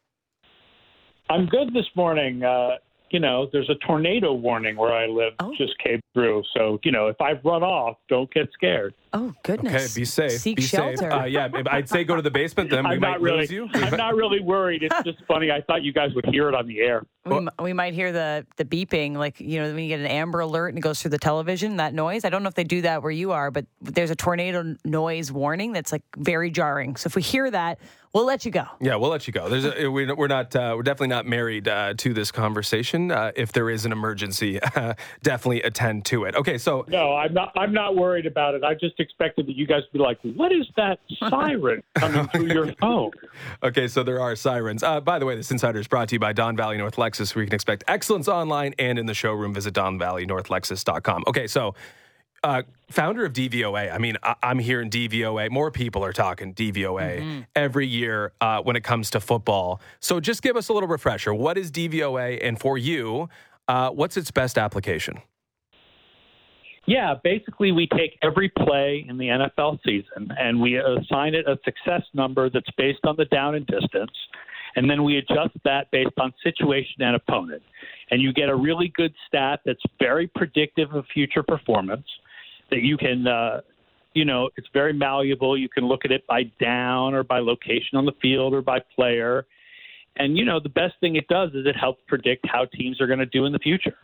[1.29, 2.43] I'm good this morning.
[2.43, 2.77] Uh,
[3.15, 5.53] you know, there's a tornado warning where I live, Oh.
[5.57, 6.43] just came through.
[6.53, 8.93] So, you know, if I run off, don't get scared.
[9.13, 9.91] Oh goodness!
[9.93, 10.31] Okay, be safe.
[10.33, 10.97] Seek be shelter.
[10.97, 11.11] safe.
[11.13, 12.69] Uh, yeah, I'd say go to the basement.
[12.69, 13.69] Then we I'm might not really, lose you.
[13.73, 14.83] I'm not really worried.
[14.83, 15.49] It's just funny.
[15.51, 17.03] I thought you guys would hear it on the air.
[17.25, 20.07] we, m- we might hear the the beeping, like you know, when you get an
[20.07, 21.77] Amber Alert and it goes through the television.
[21.77, 22.25] That noise.
[22.25, 25.31] I don't know if they do that where you are, but there's a tornado noise
[25.31, 26.97] warning that's like very jarring.
[26.97, 27.79] So if we hear that,
[28.15, 28.65] we'll let you go.
[28.79, 29.49] Yeah, we'll let you go.
[29.49, 33.11] There's a, we're we're not uh, we're definitely not married uh, to this conversation.
[33.11, 34.59] Uh, if there is an emergency,
[35.21, 36.35] definitely attend to it.
[36.35, 37.51] Okay, so No, I'm not.
[37.55, 38.63] I'm not worried about it.
[38.63, 42.47] I just expected that you guys would be like, "What is that siren coming through
[42.47, 43.11] your phone?"
[43.61, 44.81] okay, so there are sirens.
[44.81, 47.35] Uh, by the way, this insider is brought to you by Don Valley North Lexus,
[47.35, 49.53] where you can expect excellence online and in the showroom.
[49.53, 51.25] Visit DonValleyNorthLexus.com.
[51.27, 51.75] Okay, so.
[52.45, 53.91] Uh, founder of DVOA.
[53.91, 55.49] I mean, I, am hearing DVOA.
[55.49, 57.39] More people are talking DVOA mm-hmm.
[57.55, 59.81] every year uh, when it comes to football.
[59.99, 61.33] So just give us a little refresher.
[61.33, 62.37] What is DVOA?
[62.47, 63.29] And for you,
[63.67, 65.21] uh, what's its best application?
[66.85, 71.57] Yeah, basically, we take every play in the NFL season and we assign it a
[71.65, 74.11] success number that's based on the down and distance.
[74.75, 77.63] And then we adjust that based on situation and opponent.
[78.11, 82.05] And you get a really good stat that's very predictive of future performance
[82.69, 83.61] that you can, uh,
[84.13, 85.57] you know, it's very malleable.
[85.57, 88.79] You can look at it by down or by location on the field or by
[88.95, 89.45] player.
[90.17, 93.07] And, you know, the best thing it does is it helps predict how teams are
[93.07, 93.97] going to do in the future.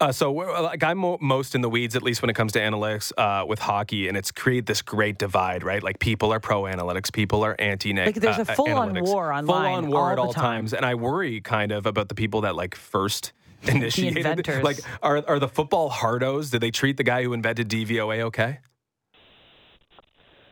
[0.00, 3.12] Uh, so, like, I'm most in the weeds, at least when it comes to analytics
[3.18, 5.82] uh, with hockey, and it's create this great divide, right?
[5.82, 7.92] Like, people are pro analytics, people are anti.
[7.92, 8.06] analytics.
[8.06, 10.42] Like, there's a full on war online, full on war all at all time.
[10.42, 13.32] times, and I worry kind of about the people that like first
[13.68, 14.14] initiated.
[14.14, 14.62] the inventors.
[14.62, 16.50] Like, are are the football hardos?
[16.50, 18.58] Did they treat the guy who invented DVOA okay?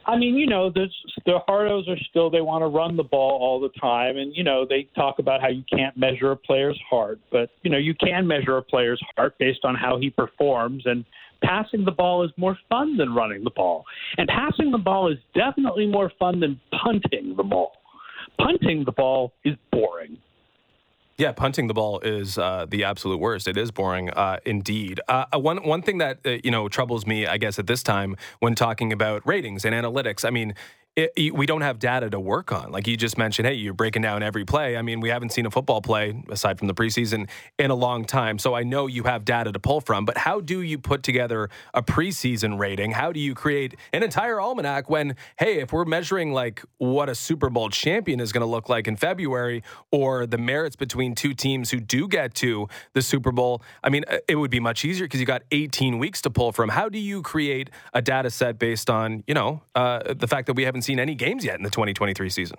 [0.06, 0.86] I mean, you know, the
[1.24, 4.44] the hardos are still they want to run the ball all the time, and you
[4.44, 7.94] know they talk about how you can't measure a player's heart, but you know you
[7.94, 11.04] can measure a player's heart based on how he performs, and
[11.42, 13.84] passing the ball is more fun than running the ball,
[14.16, 17.72] and passing the ball is definitely more fun than punting the ball.
[18.38, 20.18] Punting the ball is boring.
[21.18, 23.48] Yeah, punting the ball is uh, the absolute worst.
[23.48, 25.00] It is boring, uh, indeed.
[25.08, 27.82] Uh, uh one one thing that uh, you know troubles me, I guess, at this
[27.82, 30.26] time when talking about ratings and analytics.
[30.26, 30.54] I mean,
[30.96, 32.72] it, we don't have data to work on.
[32.72, 34.78] Like you just mentioned, hey, you're breaking down every play.
[34.78, 37.28] I mean, we haven't seen a football play aside from the preseason
[37.58, 38.38] in a long time.
[38.38, 41.50] So I know you have data to pull from, but how do you put together
[41.74, 42.92] a preseason rating?
[42.92, 47.14] How do you create an entire almanac when, hey, if we're measuring like what a
[47.14, 51.34] Super Bowl champion is going to look like in February or the merits between two
[51.34, 54.82] teams who do get to the Super Bowl, I mean, uh, it would be much
[54.82, 56.70] easier because you got 18 weeks to pull from.
[56.70, 60.54] How do you create a data set based on, you know, uh, the fact that
[60.54, 62.58] we haven't seen any games yet in the 2023 season.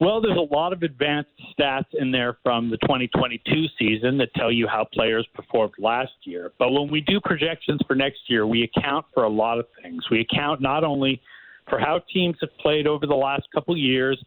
[0.00, 4.52] Well, there's a lot of advanced stats in there from the 2022 season that tell
[4.52, 6.52] you how players performed last year.
[6.56, 10.04] But when we do projections for next year, we account for a lot of things.
[10.08, 11.20] We account not only
[11.68, 14.22] for how teams have played over the last couple years,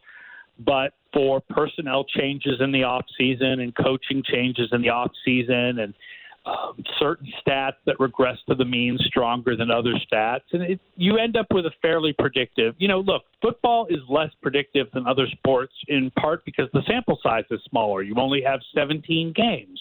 [0.58, 5.78] but for personnel changes in the off season and coaching changes in the off season
[5.78, 5.94] and
[6.44, 11.16] um, certain stats that regress to the mean stronger than other stats, and it, you
[11.16, 12.74] end up with a fairly predictive.
[12.78, 17.18] You know, look, football is less predictive than other sports in part because the sample
[17.22, 18.02] size is smaller.
[18.02, 19.80] You only have 17 games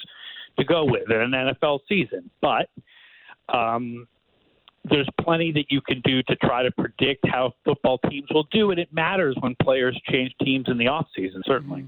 [0.59, 2.69] to go with in an NFL season, but
[3.51, 4.07] um,
[4.85, 8.69] there's plenty that you can do to try to predict how football teams will do,
[8.69, 11.85] and it matters when players change teams in the off season, certainly.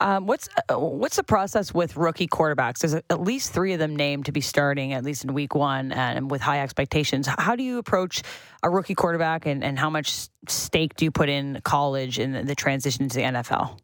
[0.00, 2.78] Um, what's uh, what's the process with rookie quarterbacks?
[2.78, 5.92] There's at least three of them named to be starting at least in week one,
[5.92, 7.28] and with high expectations.
[7.38, 8.22] How do you approach
[8.62, 12.54] a rookie quarterback, and, and how much stake do you put in college and the
[12.54, 13.78] transition to the NFL?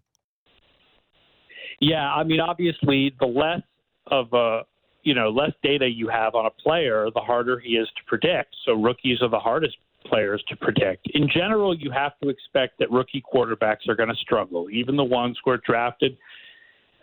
[1.81, 3.63] Yeah, I mean, obviously, the less
[4.07, 4.63] of a
[5.03, 8.57] you know less data you have on a player, the harder he is to predict.
[8.65, 9.77] So rookies are the hardest
[10.09, 11.09] players to predict.
[11.15, 15.05] In general, you have to expect that rookie quarterbacks are going to struggle, even the
[15.05, 16.17] ones who are drafted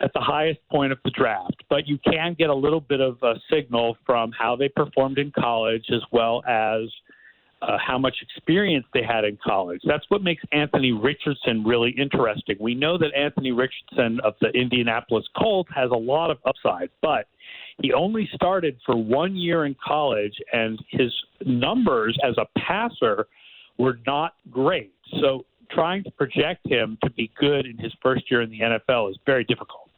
[0.00, 1.62] at the highest point of the draft.
[1.68, 5.32] But you can get a little bit of a signal from how they performed in
[5.38, 6.82] college as well as
[7.66, 9.80] uh, how much experience they had in college.
[9.84, 12.56] That's what makes Anthony Richardson really interesting.
[12.60, 17.26] We know that Anthony Richardson of the Indianapolis Colts has a lot of upside, but
[17.82, 21.12] he only started for one year in college, and his
[21.44, 23.26] numbers as a passer
[23.78, 24.92] were not great.
[25.20, 29.10] So trying to project him to be good in his first year in the NFL
[29.10, 29.90] is very difficult.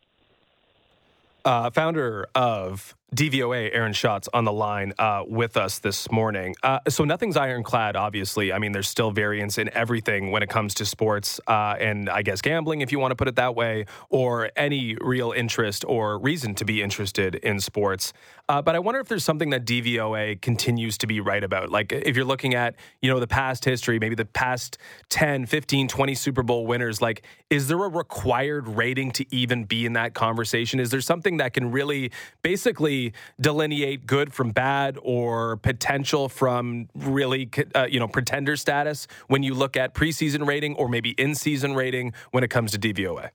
[1.45, 6.57] Uh, founder of DVOA Aaron Schatz on the line uh, with us this morning.
[6.65, 8.53] Uh, so nothing's ironclad, obviously.
[8.53, 12.23] I mean, there's still variance in everything when it comes to sports uh, and I
[12.23, 16.19] guess gambling, if you want to put it that way, or any real interest or
[16.19, 18.13] reason to be interested in sports.
[18.49, 21.71] Uh, but I wonder if there's something that DVOA continues to be right about.
[21.71, 24.79] Like if you're looking at, you know, the past history, maybe the past
[25.11, 29.87] 10, 15, 20 Super Bowl winners, like is there a required rating to even be
[29.87, 30.81] in that conversation?
[30.81, 32.11] Is there something that can really
[32.43, 32.96] basically
[33.41, 39.55] delineate good from bad or potential from really, uh, you know, pretender status when you
[39.55, 43.31] look at preseason rating or maybe in season rating when it comes to DVOA?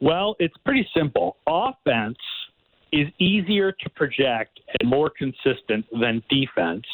[0.00, 1.36] Well, it's pretty simple.
[1.46, 2.18] Offense
[2.92, 6.84] is easier to project and more consistent than defense,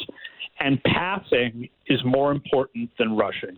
[0.59, 3.57] and passing is more important than rushing.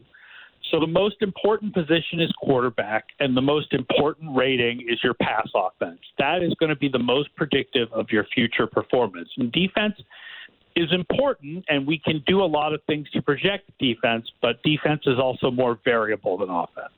[0.72, 5.48] So the most important position is quarterback, and the most important rating is your pass
[5.54, 6.00] offense.
[6.18, 9.30] That is going to be the most predictive of your future performance.
[9.38, 9.96] And defense
[10.78, 15.02] is important, and we can do a lot of things to project defense, but defense
[15.06, 16.94] is also more variable than offense.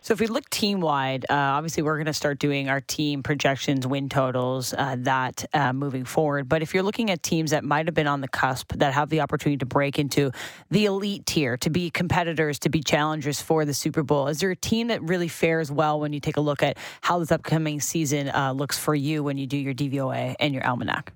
[0.00, 3.22] So if we look team wide, uh, obviously we're going to start doing our team
[3.22, 6.48] projections, win totals, uh, that uh, moving forward.
[6.48, 9.08] But if you're looking at teams that might have been on the cusp, that have
[9.10, 10.30] the opportunity to break into
[10.70, 14.50] the elite tier, to be competitors, to be challengers for the Super Bowl, is there
[14.50, 17.80] a team that really fares well when you take a look at how this upcoming
[17.80, 21.12] season uh, looks for you when you do your DVOA and your almanac?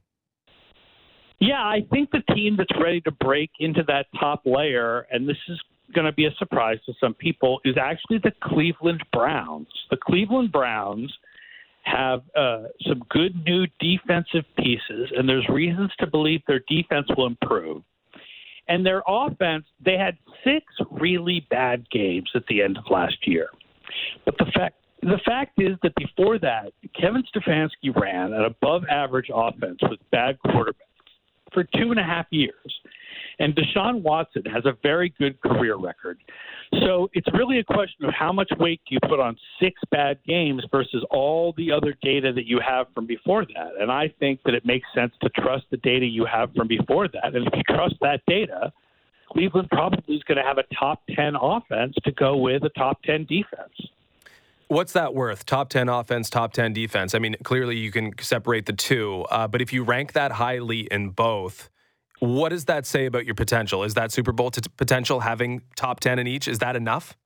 [1.41, 5.37] Yeah, I think the team that's ready to break into that top layer, and this
[5.49, 5.61] is
[5.93, 9.69] going to be a surprise to some people is actually the Cleveland Browns.
[9.91, 11.13] The Cleveland Browns
[11.85, 17.27] have uh, some good new defensive pieces, and there's reasons to believe their defense will
[17.27, 17.83] improve.
[18.69, 23.49] And their offense, they had six really bad games at the end of last year.
[24.25, 29.31] But the fact the fact is that before that, Kevin Stefanski ran an above average
[29.33, 30.73] offense with bad quarterbacks
[31.53, 32.81] for two and a half years.
[33.39, 36.19] And Deshaun Watson has a very good career record.
[36.81, 40.65] So it's really a question of how much weight you put on six bad games
[40.71, 43.73] versus all the other data that you have from before that.
[43.81, 47.09] And I think that it makes sense to trust the data you have from before
[47.09, 47.35] that.
[47.35, 48.73] And if you trust that data,
[49.31, 53.03] Cleveland probably is going to have a top 10 offense to go with a top
[53.03, 53.73] 10 defense.
[54.69, 55.45] What's that worth?
[55.45, 57.15] Top 10 offense, top 10 defense.
[57.15, 60.89] I mean, clearly you can separate the two, uh, but if you rank that highly
[60.91, 61.69] in both,
[62.25, 63.83] what does that say about your potential?
[63.85, 66.49] Is that Super Bowl t- potential having top 10 in each?
[66.49, 67.17] Is that enough?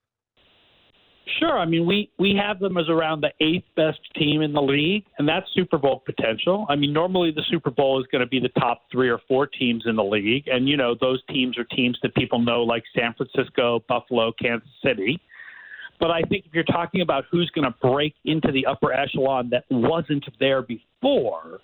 [1.39, 1.59] Sure.
[1.59, 5.05] I mean, we, we have them as around the eighth best team in the league,
[5.19, 6.67] and that's Super Bowl potential.
[6.69, 9.47] I mean, normally the Super Bowl is going to be the top three or four
[9.47, 10.49] teams in the league.
[10.49, 14.69] And, you know, those teams are teams that people know, like San Francisco, Buffalo, Kansas
[14.83, 15.21] City.
[16.01, 19.51] But I think if you're talking about who's going to break into the upper echelon
[19.51, 21.61] that wasn't there before,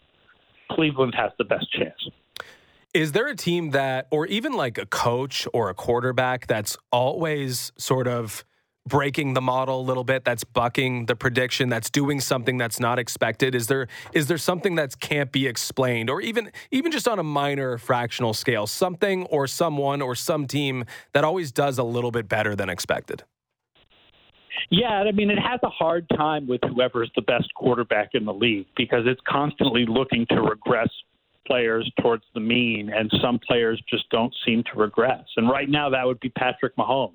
[0.71, 2.11] Cleveland has the best chance.
[2.95, 7.73] Is there a team that, or even like a coach or a quarterback that's always
[7.77, 8.45] sort of
[8.87, 13.01] breaking the model a little bit that's bucking the prediction that's doing something that's not
[13.01, 13.53] expected?
[13.57, 16.09] Is there is there something that can't be explained?
[16.09, 20.85] Or even even just on a minor fractional scale something or someone or some team
[21.15, 23.25] that always does a little bit better than expected?
[24.71, 28.33] Yeah, I mean, it has a hard time with whoever's the best quarterback in the
[28.33, 30.91] league because it's constantly looking to regress
[31.47, 35.25] players towards the mean, and some players just don't seem to regress.
[35.37, 37.13] And right now, that would be Patrick Mahomes.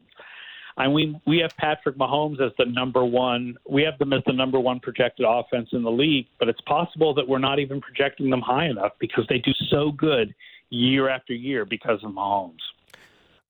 [0.77, 3.57] And we we have Patrick Mahomes as the number one.
[3.69, 7.13] We have them as the number one projected offense in the league, but it's possible
[7.15, 10.33] that we're not even projecting them high enough because they do so good
[10.69, 12.61] year after year because of Mahomes.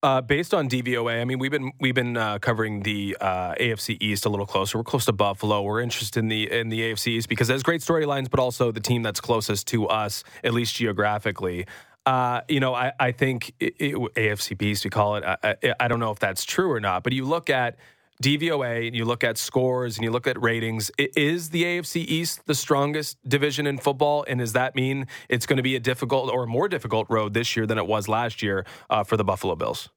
[0.02, 3.97] Uh, based on DVOA, I mean, we've been we've been uh, covering the uh, AFC
[4.00, 4.78] East a little closer.
[4.78, 5.62] We're close to Buffalo.
[5.62, 8.80] We're interested in the in the AFC East because there's great storylines, but also the
[8.80, 11.66] team that's closest to us, at least geographically.
[12.06, 15.26] Uh, you know, I, I think it, it, AFC Beast, we call it.
[15.26, 17.76] I, I, I don't know if that's true or not, but you look at
[18.22, 20.91] DVOA and you look at scores and you look at ratings.
[20.97, 24.26] Is the AFC East the strongest division in football?
[24.28, 27.55] And does that mean it's going to be a difficult or more difficult road this
[27.55, 29.89] year than it was last year uh, for the Buffalo Bills?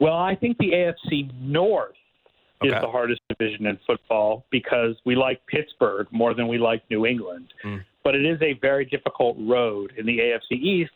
[0.00, 1.94] Well, I think the AFC North
[2.64, 2.74] okay.
[2.74, 7.06] is the hardest division in football because we like Pittsburgh more than we like New
[7.06, 7.52] England.
[7.64, 7.84] Mm.
[8.02, 10.90] But it is a very difficult road in the AFC East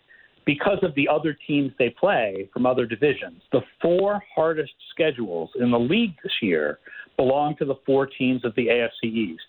[0.46, 3.42] because of the other teams they play from other divisions.
[3.52, 6.78] The four hardest schedules in the league this year
[7.16, 9.42] belong to the four teams of the AFC East.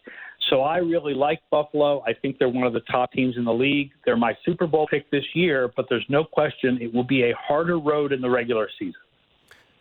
[0.49, 2.01] So I really like Buffalo.
[2.07, 3.91] I think they're one of the top teams in the league.
[4.05, 7.33] They're my Super Bowl pick this year, but there's no question it will be a
[7.35, 9.01] harder road in the regular season.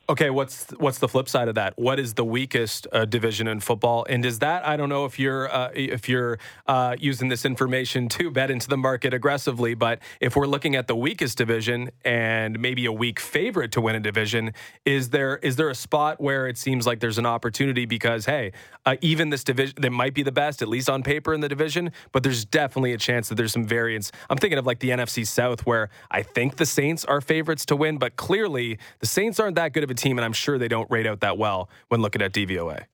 [0.09, 1.77] Okay, what's what's the flip side of that?
[1.77, 4.07] What is the weakest uh, division in football?
[4.09, 6.39] And is that I don't know if you're uh, if you're
[6.69, 10.87] uh, using this information to bet into the market aggressively, but if we're looking at
[10.87, 14.53] the weakest division and maybe a weak favorite to win a division,
[14.85, 18.53] is there is there a spot where it seems like there's an opportunity because hey,
[18.85, 21.49] uh, even this division that might be the best at least on paper in the
[21.49, 24.13] division, but there's definitely a chance that there's some variance.
[24.31, 27.75] I'm thinking of like the NFC South where I think the Saints are favorites to
[27.75, 30.69] win, but clearly the Saints aren't that good of a team, and I'm sure they
[30.69, 32.85] don't rate out that well when looking at DVOA.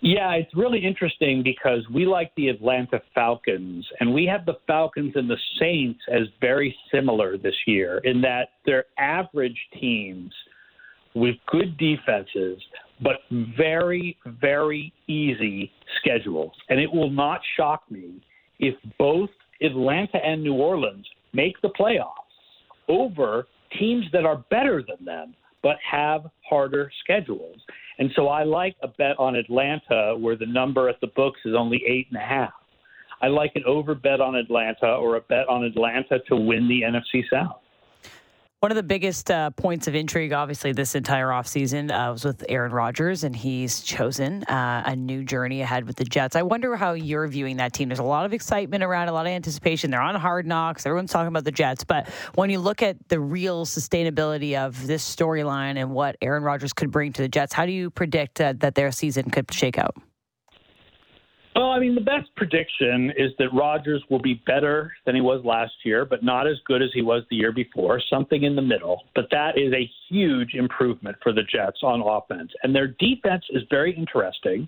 [0.00, 5.12] Yeah, it's really interesting because we like the Atlanta Falcons, and we have the Falcons
[5.14, 10.30] and the Saints as very similar this year in that they're average teams
[11.14, 12.60] with good defenses,
[13.00, 13.20] but
[13.56, 16.52] very, very easy schedules.
[16.68, 18.20] And it will not shock me
[18.58, 19.30] if both
[19.62, 22.10] Atlanta and New Orleans make the playoffs
[22.88, 23.46] over
[23.78, 25.34] teams that are better than them
[25.64, 27.56] but have harder schedules.
[27.98, 31.54] And so I like a bet on Atlanta where the number at the books is
[31.58, 32.52] only eight and a half.
[33.22, 36.82] I like an over bet on Atlanta or a bet on Atlanta to win the
[36.82, 37.62] NFC South.
[38.64, 42.42] One of the biggest uh, points of intrigue, obviously, this entire offseason uh, was with
[42.48, 46.34] Aaron Rodgers, and he's chosen uh, a new journey ahead with the Jets.
[46.34, 47.90] I wonder how you're viewing that team.
[47.90, 49.90] There's a lot of excitement around, a lot of anticipation.
[49.90, 50.86] They're on hard knocks.
[50.86, 51.84] Everyone's talking about the Jets.
[51.84, 56.72] But when you look at the real sustainability of this storyline and what Aaron Rodgers
[56.72, 59.76] could bring to the Jets, how do you predict uh, that their season could shake
[59.76, 59.94] out?
[61.54, 65.44] Well, I mean, the best prediction is that Rodgers will be better than he was
[65.44, 68.62] last year, but not as good as he was the year before, something in the
[68.62, 69.04] middle.
[69.14, 72.50] But that is a huge improvement for the Jets on offense.
[72.64, 74.66] And their defense is very interesting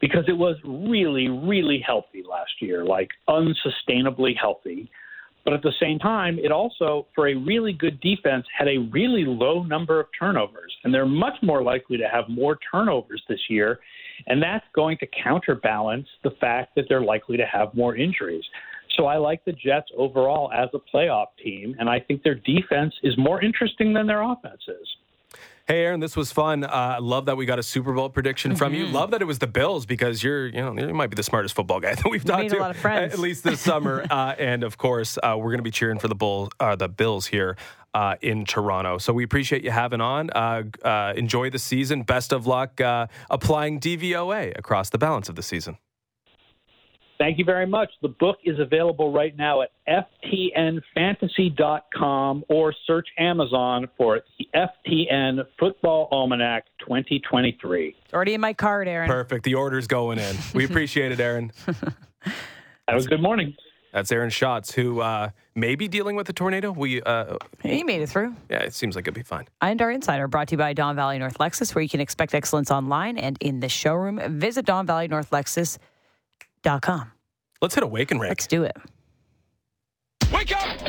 [0.00, 4.90] because it was really, really healthy last year, like unsustainably healthy.
[5.44, 9.24] But at the same time, it also, for a really good defense, had a really
[9.26, 10.74] low number of turnovers.
[10.84, 13.80] And they're much more likely to have more turnovers this year
[14.26, 18.44] and that's going to counterbalance the fact that they're likely to have more injuries.
[18.96, 22.94] So I like the Jets overall as a playoff team, and I think their defense
[23.02, 24.88] is more interesting than their offense is.
[25.66, 26.62] Hey, Aaron, this was fun.
[26.64, 28.58] Uh, love that we got a Super Bowl prediction mm-hmm.
[28.58, 28.84] from you.
[28.84, 28.94] Mm-hmm.
[28.94, 31.54] Love that it was the Bills because you're, you know, you might be the smartest
[31.54, 32.56] football guy that we've talked to.
[33.12, 34.04] At least this summer.
[34.10, 36.88] uh, and of course, uh, we're going to be cheering for the Bull, uh, the
[36.88, 37.56] Bills here
[37.94, 38.98] uh, in Toronto.
[38.98, 40.30] So we appreciate you having on.
[40.30, 42.02] Uh, uh, enjoy the season.
[42.02, 45.78] Best of luck uh, applying DVOA across the balance of the season.
[47.18, 47.90] Thank you very much.
[48.02, 49.70] The book is available right now at
[50.26, 57.96] ftnfantasy.com or search Amazon for the FTN Football Almanac 2023.
[58.04, 59.08] It's already in my card, Aaron.
[59.08, 59.44] Perfect.
[59.44, 60.36] The order's going in.
[60.54, 61.52] We appreciate it, Aaron.
[61.66, 63.54] that was good morning.
[63.92, 66.72] That's Aaron Schatz, who uh, may be dealing with a tornado.
[66.72, 68.34] We uh, he made it through.
[68.50, 69.46] Yeah, it seems like it'd be fine.
[69.60, 72.00] I and our insider brought to you by Don Valley North Lexus, where you can
[72.00, 74.20] expect excellence online and in the showroom.
[74.40, 75.78] Visit Don Valley North Lexus
[76.82, 77.12] com.
[77.60, 78.30] Let's hit a wake and rake.
[78.30, 78.76] Let's do it.
[80.32, 80.80] Wake up!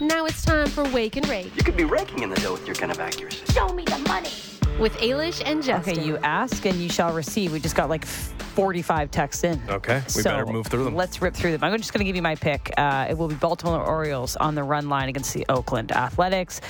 [0.00, 1.54] Now it's time for Wake and Rake.
[1.56, 3.44] You could be raking in the dough with your kind of accuracy.
[3.52, 4.30] Show me the money.
[4.78, 5.98] With Ailish and Justin.
[5.98, 7.52] Okay, you ask and you shall receive.
[7.52, 9.60] We just got like 45 texts in.
[9.68, 10.96] Okay, we so better move through them.
[10.96, 11.64] Let's rip through them.
[11.64, 12.72] I'm just going to give you my pick.
[12.78, 16.62] Uh, it will be Baltimore Orioles on the run line against the Oakland Athletics.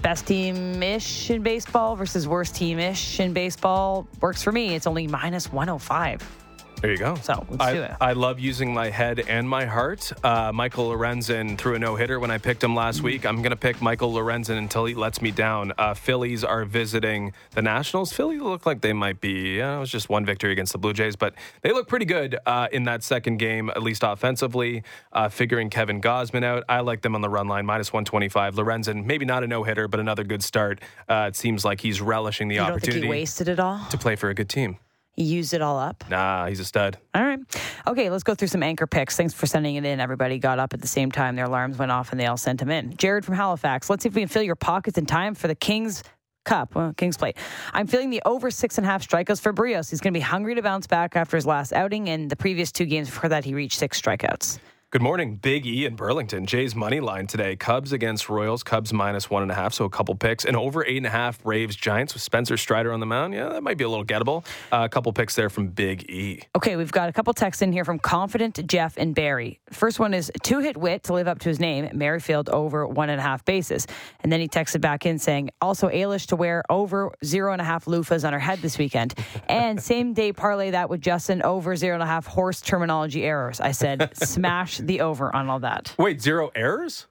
[0.00, 4.74] Best team ish in baseball versus worst team ish in baseball works for me.
[4.74, 6.41] It's only minus 105.
[6.82, 7.14] There you go.
[7.22, 7.92] So let's I, do it.
[8.00, 10.12] I love using my head and my heart.
[10.24, 13.24] Uh, Michael Lorenzen threw a no hitter when I picked him last week.
[13.24, 15.72] I'm going to pick Michael Lorenzen until he lets me down.
[15.78, 18.12] Uh, Phillies are visiting the Nationals.
[18.12, 19.60] Philly look like they might be.
[19.60, 22.66] it was just one victory against the Blue Jays, but they look pretty good uh,
[22.72, 24.82] in that second game, at least offensively.
[25.12, 28.56] Uh, figuring Kevin Gausman out, I like them on the run line, minus 125.
[28.56, 30.80] Lorenzen, maybe not a no hitter, but another good start.
[31.08, 33.06] Uh, it seems like he's relishing the you opportunity.
[33.06, 34.78] wasted it all to play for a good team.
[35.14, 36.04] He used it all up.
[36.08, 36.98] Nah, he's a stud.
[37.14, 37.38] All right.
[37.86, 39.16] Okay, let's go through some anchor picks.
[39.16, 40.00] Thanks for sending it in.
[40.00, 41.36] Everybody got up at the same time.
[41.36, 42.96] Their alarms went off and they all sent them in.
[42.96, 43.90] Jared from Halifax.
[43.90, 46.02] Let's see if we can fill your pockets in time for the Kings
[46.44, 47.36] Cup, well, Kings Plate.
[47.72, 49.90] I'm feeling the over six and a half strikeouts for Berríos.
[49.90, 52.72] He's going to be hungry to bounce back after his last outing, and the previous
[52.72, 54.58] two games before that, he reached six strikeouts.
[54.92, 56.44] Good morning, Big E in Burlington.
[56.44, 58.62] Jay's money line today: Cubs against Royals.
[58.62, 61.08] Cubs minus one and a half, so a couple picks, and over eight and a
[61.08, 61.42] half.
[61.42, 63.32] Braves Giants with Spencer Strider on the mound.
[63.32, 64.44] Yeah, that might be a little gettable.
[64.70, 66.42] Uh, a couple picks there from Big E.
[66.54, 69.60] Okay, we've got a couple texts in here from Confident Jeff and Barry.
[69.70, 71.88] First one is two hit Whit to live up to his name.
[71.94, 73.86] Merrifield over one and a half bases,
[74.20, 77.64] and then he texted back in saying also Ailish to wear over zero and a
[77.64, 79.14] half loofahs on her head this weekend,
[79.48, 83.58] and same day parlay that with Justin over zero and a half horse terminology errors.
[83.58, 85.94] I said smash the over on all that.
[85.98, 87.06] Wait, zero errors?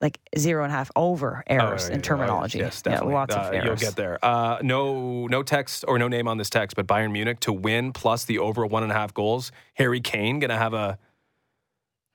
[0.00, 2.60] Like zero and a half over errors oh, in terminology.
[2.60, 3.12] Oh, yes, definitely.
[3.12, 3.64] Yeah, lots uh, of errors.
[3.66, 4.18] You'll get there.
[4.24, 7.92] Uh, no, no text or no name on this text, but Bayern Munich to win
[7.92, 9.52] plus the over one and a half goals.
[9.74, 10.98] Harry Kane gonna have a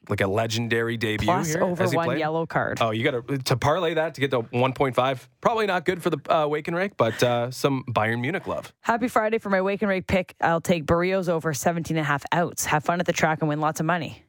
[0.10, 2.20] like a legendary debut plus here over one played?
[2.20, 2.80] yellow card.
[2.82, 5.28] Oh, you got to to parlay that to get to 1.5.
[5.42, 8.74] Probably not good for the uh, wake and rake, but uh, some Bayern Munich love.
[8.82, 10.36] Happy Friday for my wake and rake pick.
[10.42, 12.66] I'll take Berrios over 17 and a half outs.
[12.66, 14.24] Have fun at the track and win lots of money.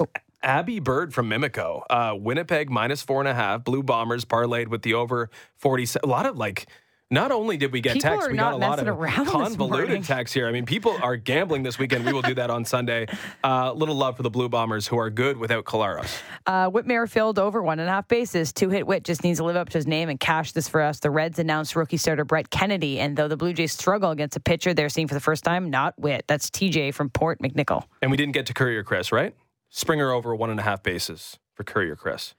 [0.00, 0.06] Oh.
[0.42, 3.64] Abby Bird from Mimico, uh, Winnipeg minus four and a half.
[3.64, 5.86] Blue Bombers parlayed with the over 40.
[6.04, 6.68] A lot of like,
[7.10, 10.46] not only did we get people text, we got a lot of convoluted text here.
[10.46, 12.04] I mean, people are gambling this weekend.
[12.04, 13.06] We will do that on Sunday.
[13.44, 16.20] Uh, little love for the Blue Bombers, who are good without Collaros.
[16.46, 18.52] Uh, Whit Merrifield over one and a half bases.
[18.52, 20.82] Two hit Whit just needs to live up to his name and cash this for
[20.82, 20.98] us.
[20.98, 24.40] The Reds announced rookie starter Brett Kennedy, and though the Blue Jays struggle against a
[24.40, 26.24] pitcher they're seeing for the first time, not Whit.
[26.26, 27.84] That's TJ from Port McNicoll.
[28.02, 29.34] And we didn't get to Courier Chris, right?
[29.70, 32.34] Springer over one and a half bases for Courier Chris.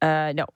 [0.00, 0.46] Uh, no.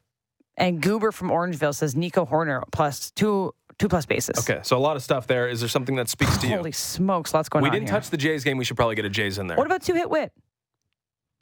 [0.56, 4.38] And Goober from Orangeville says Nico Hoerner plus two two plus bases.
[4.38, 5.48] Okay, so a lot of stuff there.
[5.48, 6.56] Is there something that speaks to you?
[6.56, 7.72] Holy smokes, lots going we on.
[7.72, 7.98] We didn't here.
[8.00, 8.58] touch the Jays game.
[8.58, 9.56] We should probably get a Jays in there.
[9.56, 10.32] What about two hit Whit?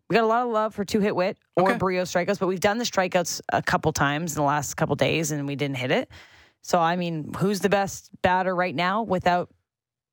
[0.08, 1.78] We got a lot of love for two hit Whit or Okay.
[1.78, 5.32] Brio strikeouts, but we've done the strikeouts a couple times in the last couple days
[5.32, 6.08] and we didn't hit it.
[6.62, 9.50] So I mean, who's the best batter right now without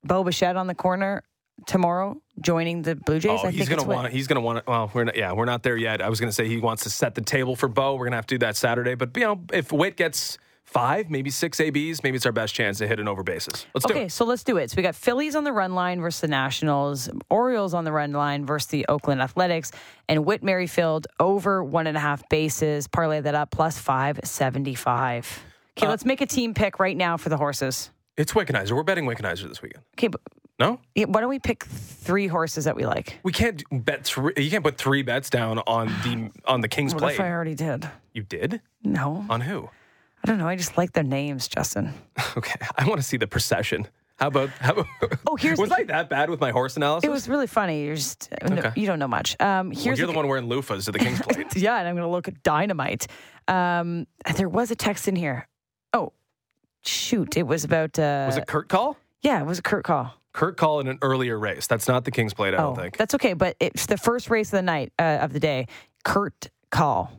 [0.02, 1.22] Bo Bichette on the corner
[1.66, 3.40] tomorrow joining the Blue Jays?
[3.42, 3.94] Oh, I he's gonna it's Whit.
[3.96, 4.12] want.
[4.12, 4.66] He's gonna want.
[4.66, 5.16] Well, we're not.
[5.16, 6.02] Yeah, we're not there yet.
[6.02, 7.94] I was gonna say he wants to set the table for Bo.
[7.96, 8.94] We're gonna have to do that Saturday.
[8.94, 12.78] But you know, if Whit gets five, maybe six ABs, maybe it's our best chance
[12.78, 13.66] to hit an over bases.
[13.74, 13.96] Let's do it.
[13.96, 14.70] Okay, so let's do it.
[14.70, 18.12] So we got Phillies on the run line versus the Nationals, Orioles on the run
[18.12, 19.70] line versus the Oakland Athletics,
[20.08, 22.88] and Whit Merrifield over one and a half bases.
[22.88, 25.42] Parlay that up plus five seventy five.
[25.78, 27.90] Okay, Uh, let's make a team pick right now for the horses.
[28.16, 28.72] It's Wickenizer.
[28.72, 29.84] We're betting Wickenizer this weekend.
[29.96, 30.20] Okay, but
[30.58, 33.18] No, yeah, why don't we pick three horses that we like?
[33.24, 34.32] we can't bet three.
[34.36, 37.14] You can't put three bets down on the on the Kings What plate.
[37.14, 37.88] if I already did?
[38.12, 39.68] You did No, on who?
[40.22, 40.46] I don't know.
[40.48, 41.92] I just like their names, Justin.
[42.36, 43.86] Okay, I want to see the procession.
[44.16, 44.48] How about?
[44.60, 44.86] How about
[45.26, 47.06] Oh, here's was the- I that bad with my horse analysis?
[47.08, 47.84] It was really funny.
[47.84, 48.70] You're just no, Okay.
[48.80, 49.36] you don't know much.
[49.40, 51.56] Um, Well, here's you're the the one wearing loofahs to the Kings plate.
[51.56, 53.08] Yeah, and I'm going to look at dynamite.
[53.48, 55.48] Um, there was a text in here.
[55.92, 56.12] Oh,
[56.82, 57.36] shoot.
[57.36, 57.98] It was about.
[57.98, 58.96] Uh, was it Kurt Call?
[59.22, 60.14] Yeah, it was a Kurt call.
[60.34, 61.66] Kurt Call in an earlier race.
[61.66, 62.54] That's not the Kings plate.
[62.54, 62.96] I oh, don't think.
[62.98, 63.32] that's okay.
[63.32, 65.68] But it's the first race of the night uh, of the day.
[66.04, 67.10] Kurt call.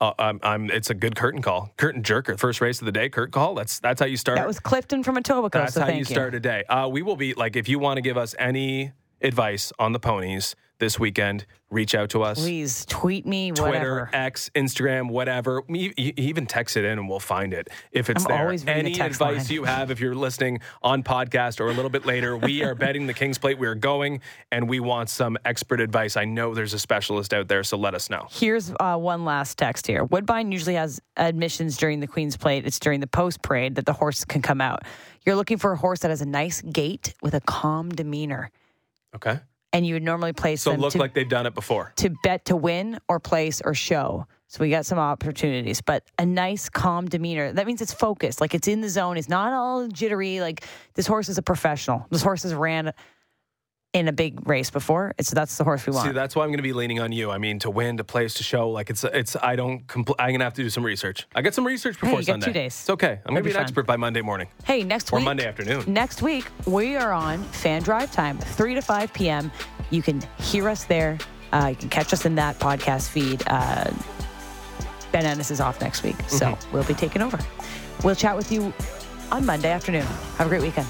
[0.00, 1.72] Uh, I'm, I'm, it's a good curtain call.
[1.76, 2.38] Curtain jerker.
[2.38, 3.08] First race of the day.
[3.08, 3.54] Kurt call.
[3.54, 4.36] That's that's how you start.
[4.36, 5.52] That was Clifton from Etobicoke.
[5.52, 6.64] that's so how thank you start a day.
[6.64, 8.92] Uh, we will be like if you want to give us any
[9.22, 12.40] advice on the ponies this weekend, reach out to us.
[12.40, 14.10] Please tweet me Twitter, whatever.
[14.12, 15.62] X, Instagram, whatever.
[15.68, 18.40] You, you even text it in and we'll find it if it's I'm there.
[18.42, 19.54] always the Any text advice line.
[19.54, 23.06] you have if you're listening on podcast or a little bit later, we are betting
[23.06, 23.58] the Kings plate.
[23.58, 24.20] We're going
[24.50, 26.16] and we want some expert advice.
[26.16, 28.26] I know there's a specialist out there, so let us know.
[28.30, 30.02] Here's uh, one last text here.
[30.04, 32.66] Woodbine usually has admissions during the Queen's Plate.
[32.66, 34.82] It's during the post parade that the horse can come out.
[35.24, 38.50] You're looking for a horse that has a nice gait with a calm demeanor,
[39.14, 39.38] Okay.
[39.72, 41.92] And you would normally place So them look to, like they've done it before.
[41.96, 44.26] to bet to win or place or show.
[44.48, 47.52] So we got some opportunities, but a nice calm demeanor.
[47.52, 49.16] That means it's focused, like it's in the zone.
[49.16, 50.40] It's not all jittery.
[50.40, 50.64] Like
[50.94, 52.04] this horse is a professional.
[52.10, 52.92] This horse has ran
[53.92, 55.14] in a big race before.
[55.20, 56.06] So that's the horse we want.
[56.06, 57.30] See, that's why I'm going to be leaning on you.
[57.30, 58.70] I mean, to win, to place, to show.
[58.70, 59.34] Like it's, it's.
[59.42, 59.86] I don't.
[59.86, 61.26] Compl- I'm going to have to do some research.
[61.34, 62.46] I got some research Hey, before you got Sunday.
[62.46, 62.74] two days.
[62.80, 63.18] It's okay.
[63.24, 65.26] I'm going to be be an expert by Monday morning Hey, next or week or
[65.26, 65.84] Monday afternoon.
[65.92, 69.50] Next week, we are on Fan Drive Time, 3 to 5 p.m.
[69.90, 71.18] You can hear us there.
[71.52, 73.42] Uh, you can catch us in that podcast feed.
[73.48, 73.90] Uh,
[75.10, 76.72] ben Ennis is off next week, so Mm-hmm.
[76.72, 77.38] we'll be taking over.
[78.04, 78.72] We'll chat with you
[79.32, 80.06] on Monday afternoon.
[80.36, 80.86] Have a great weekend.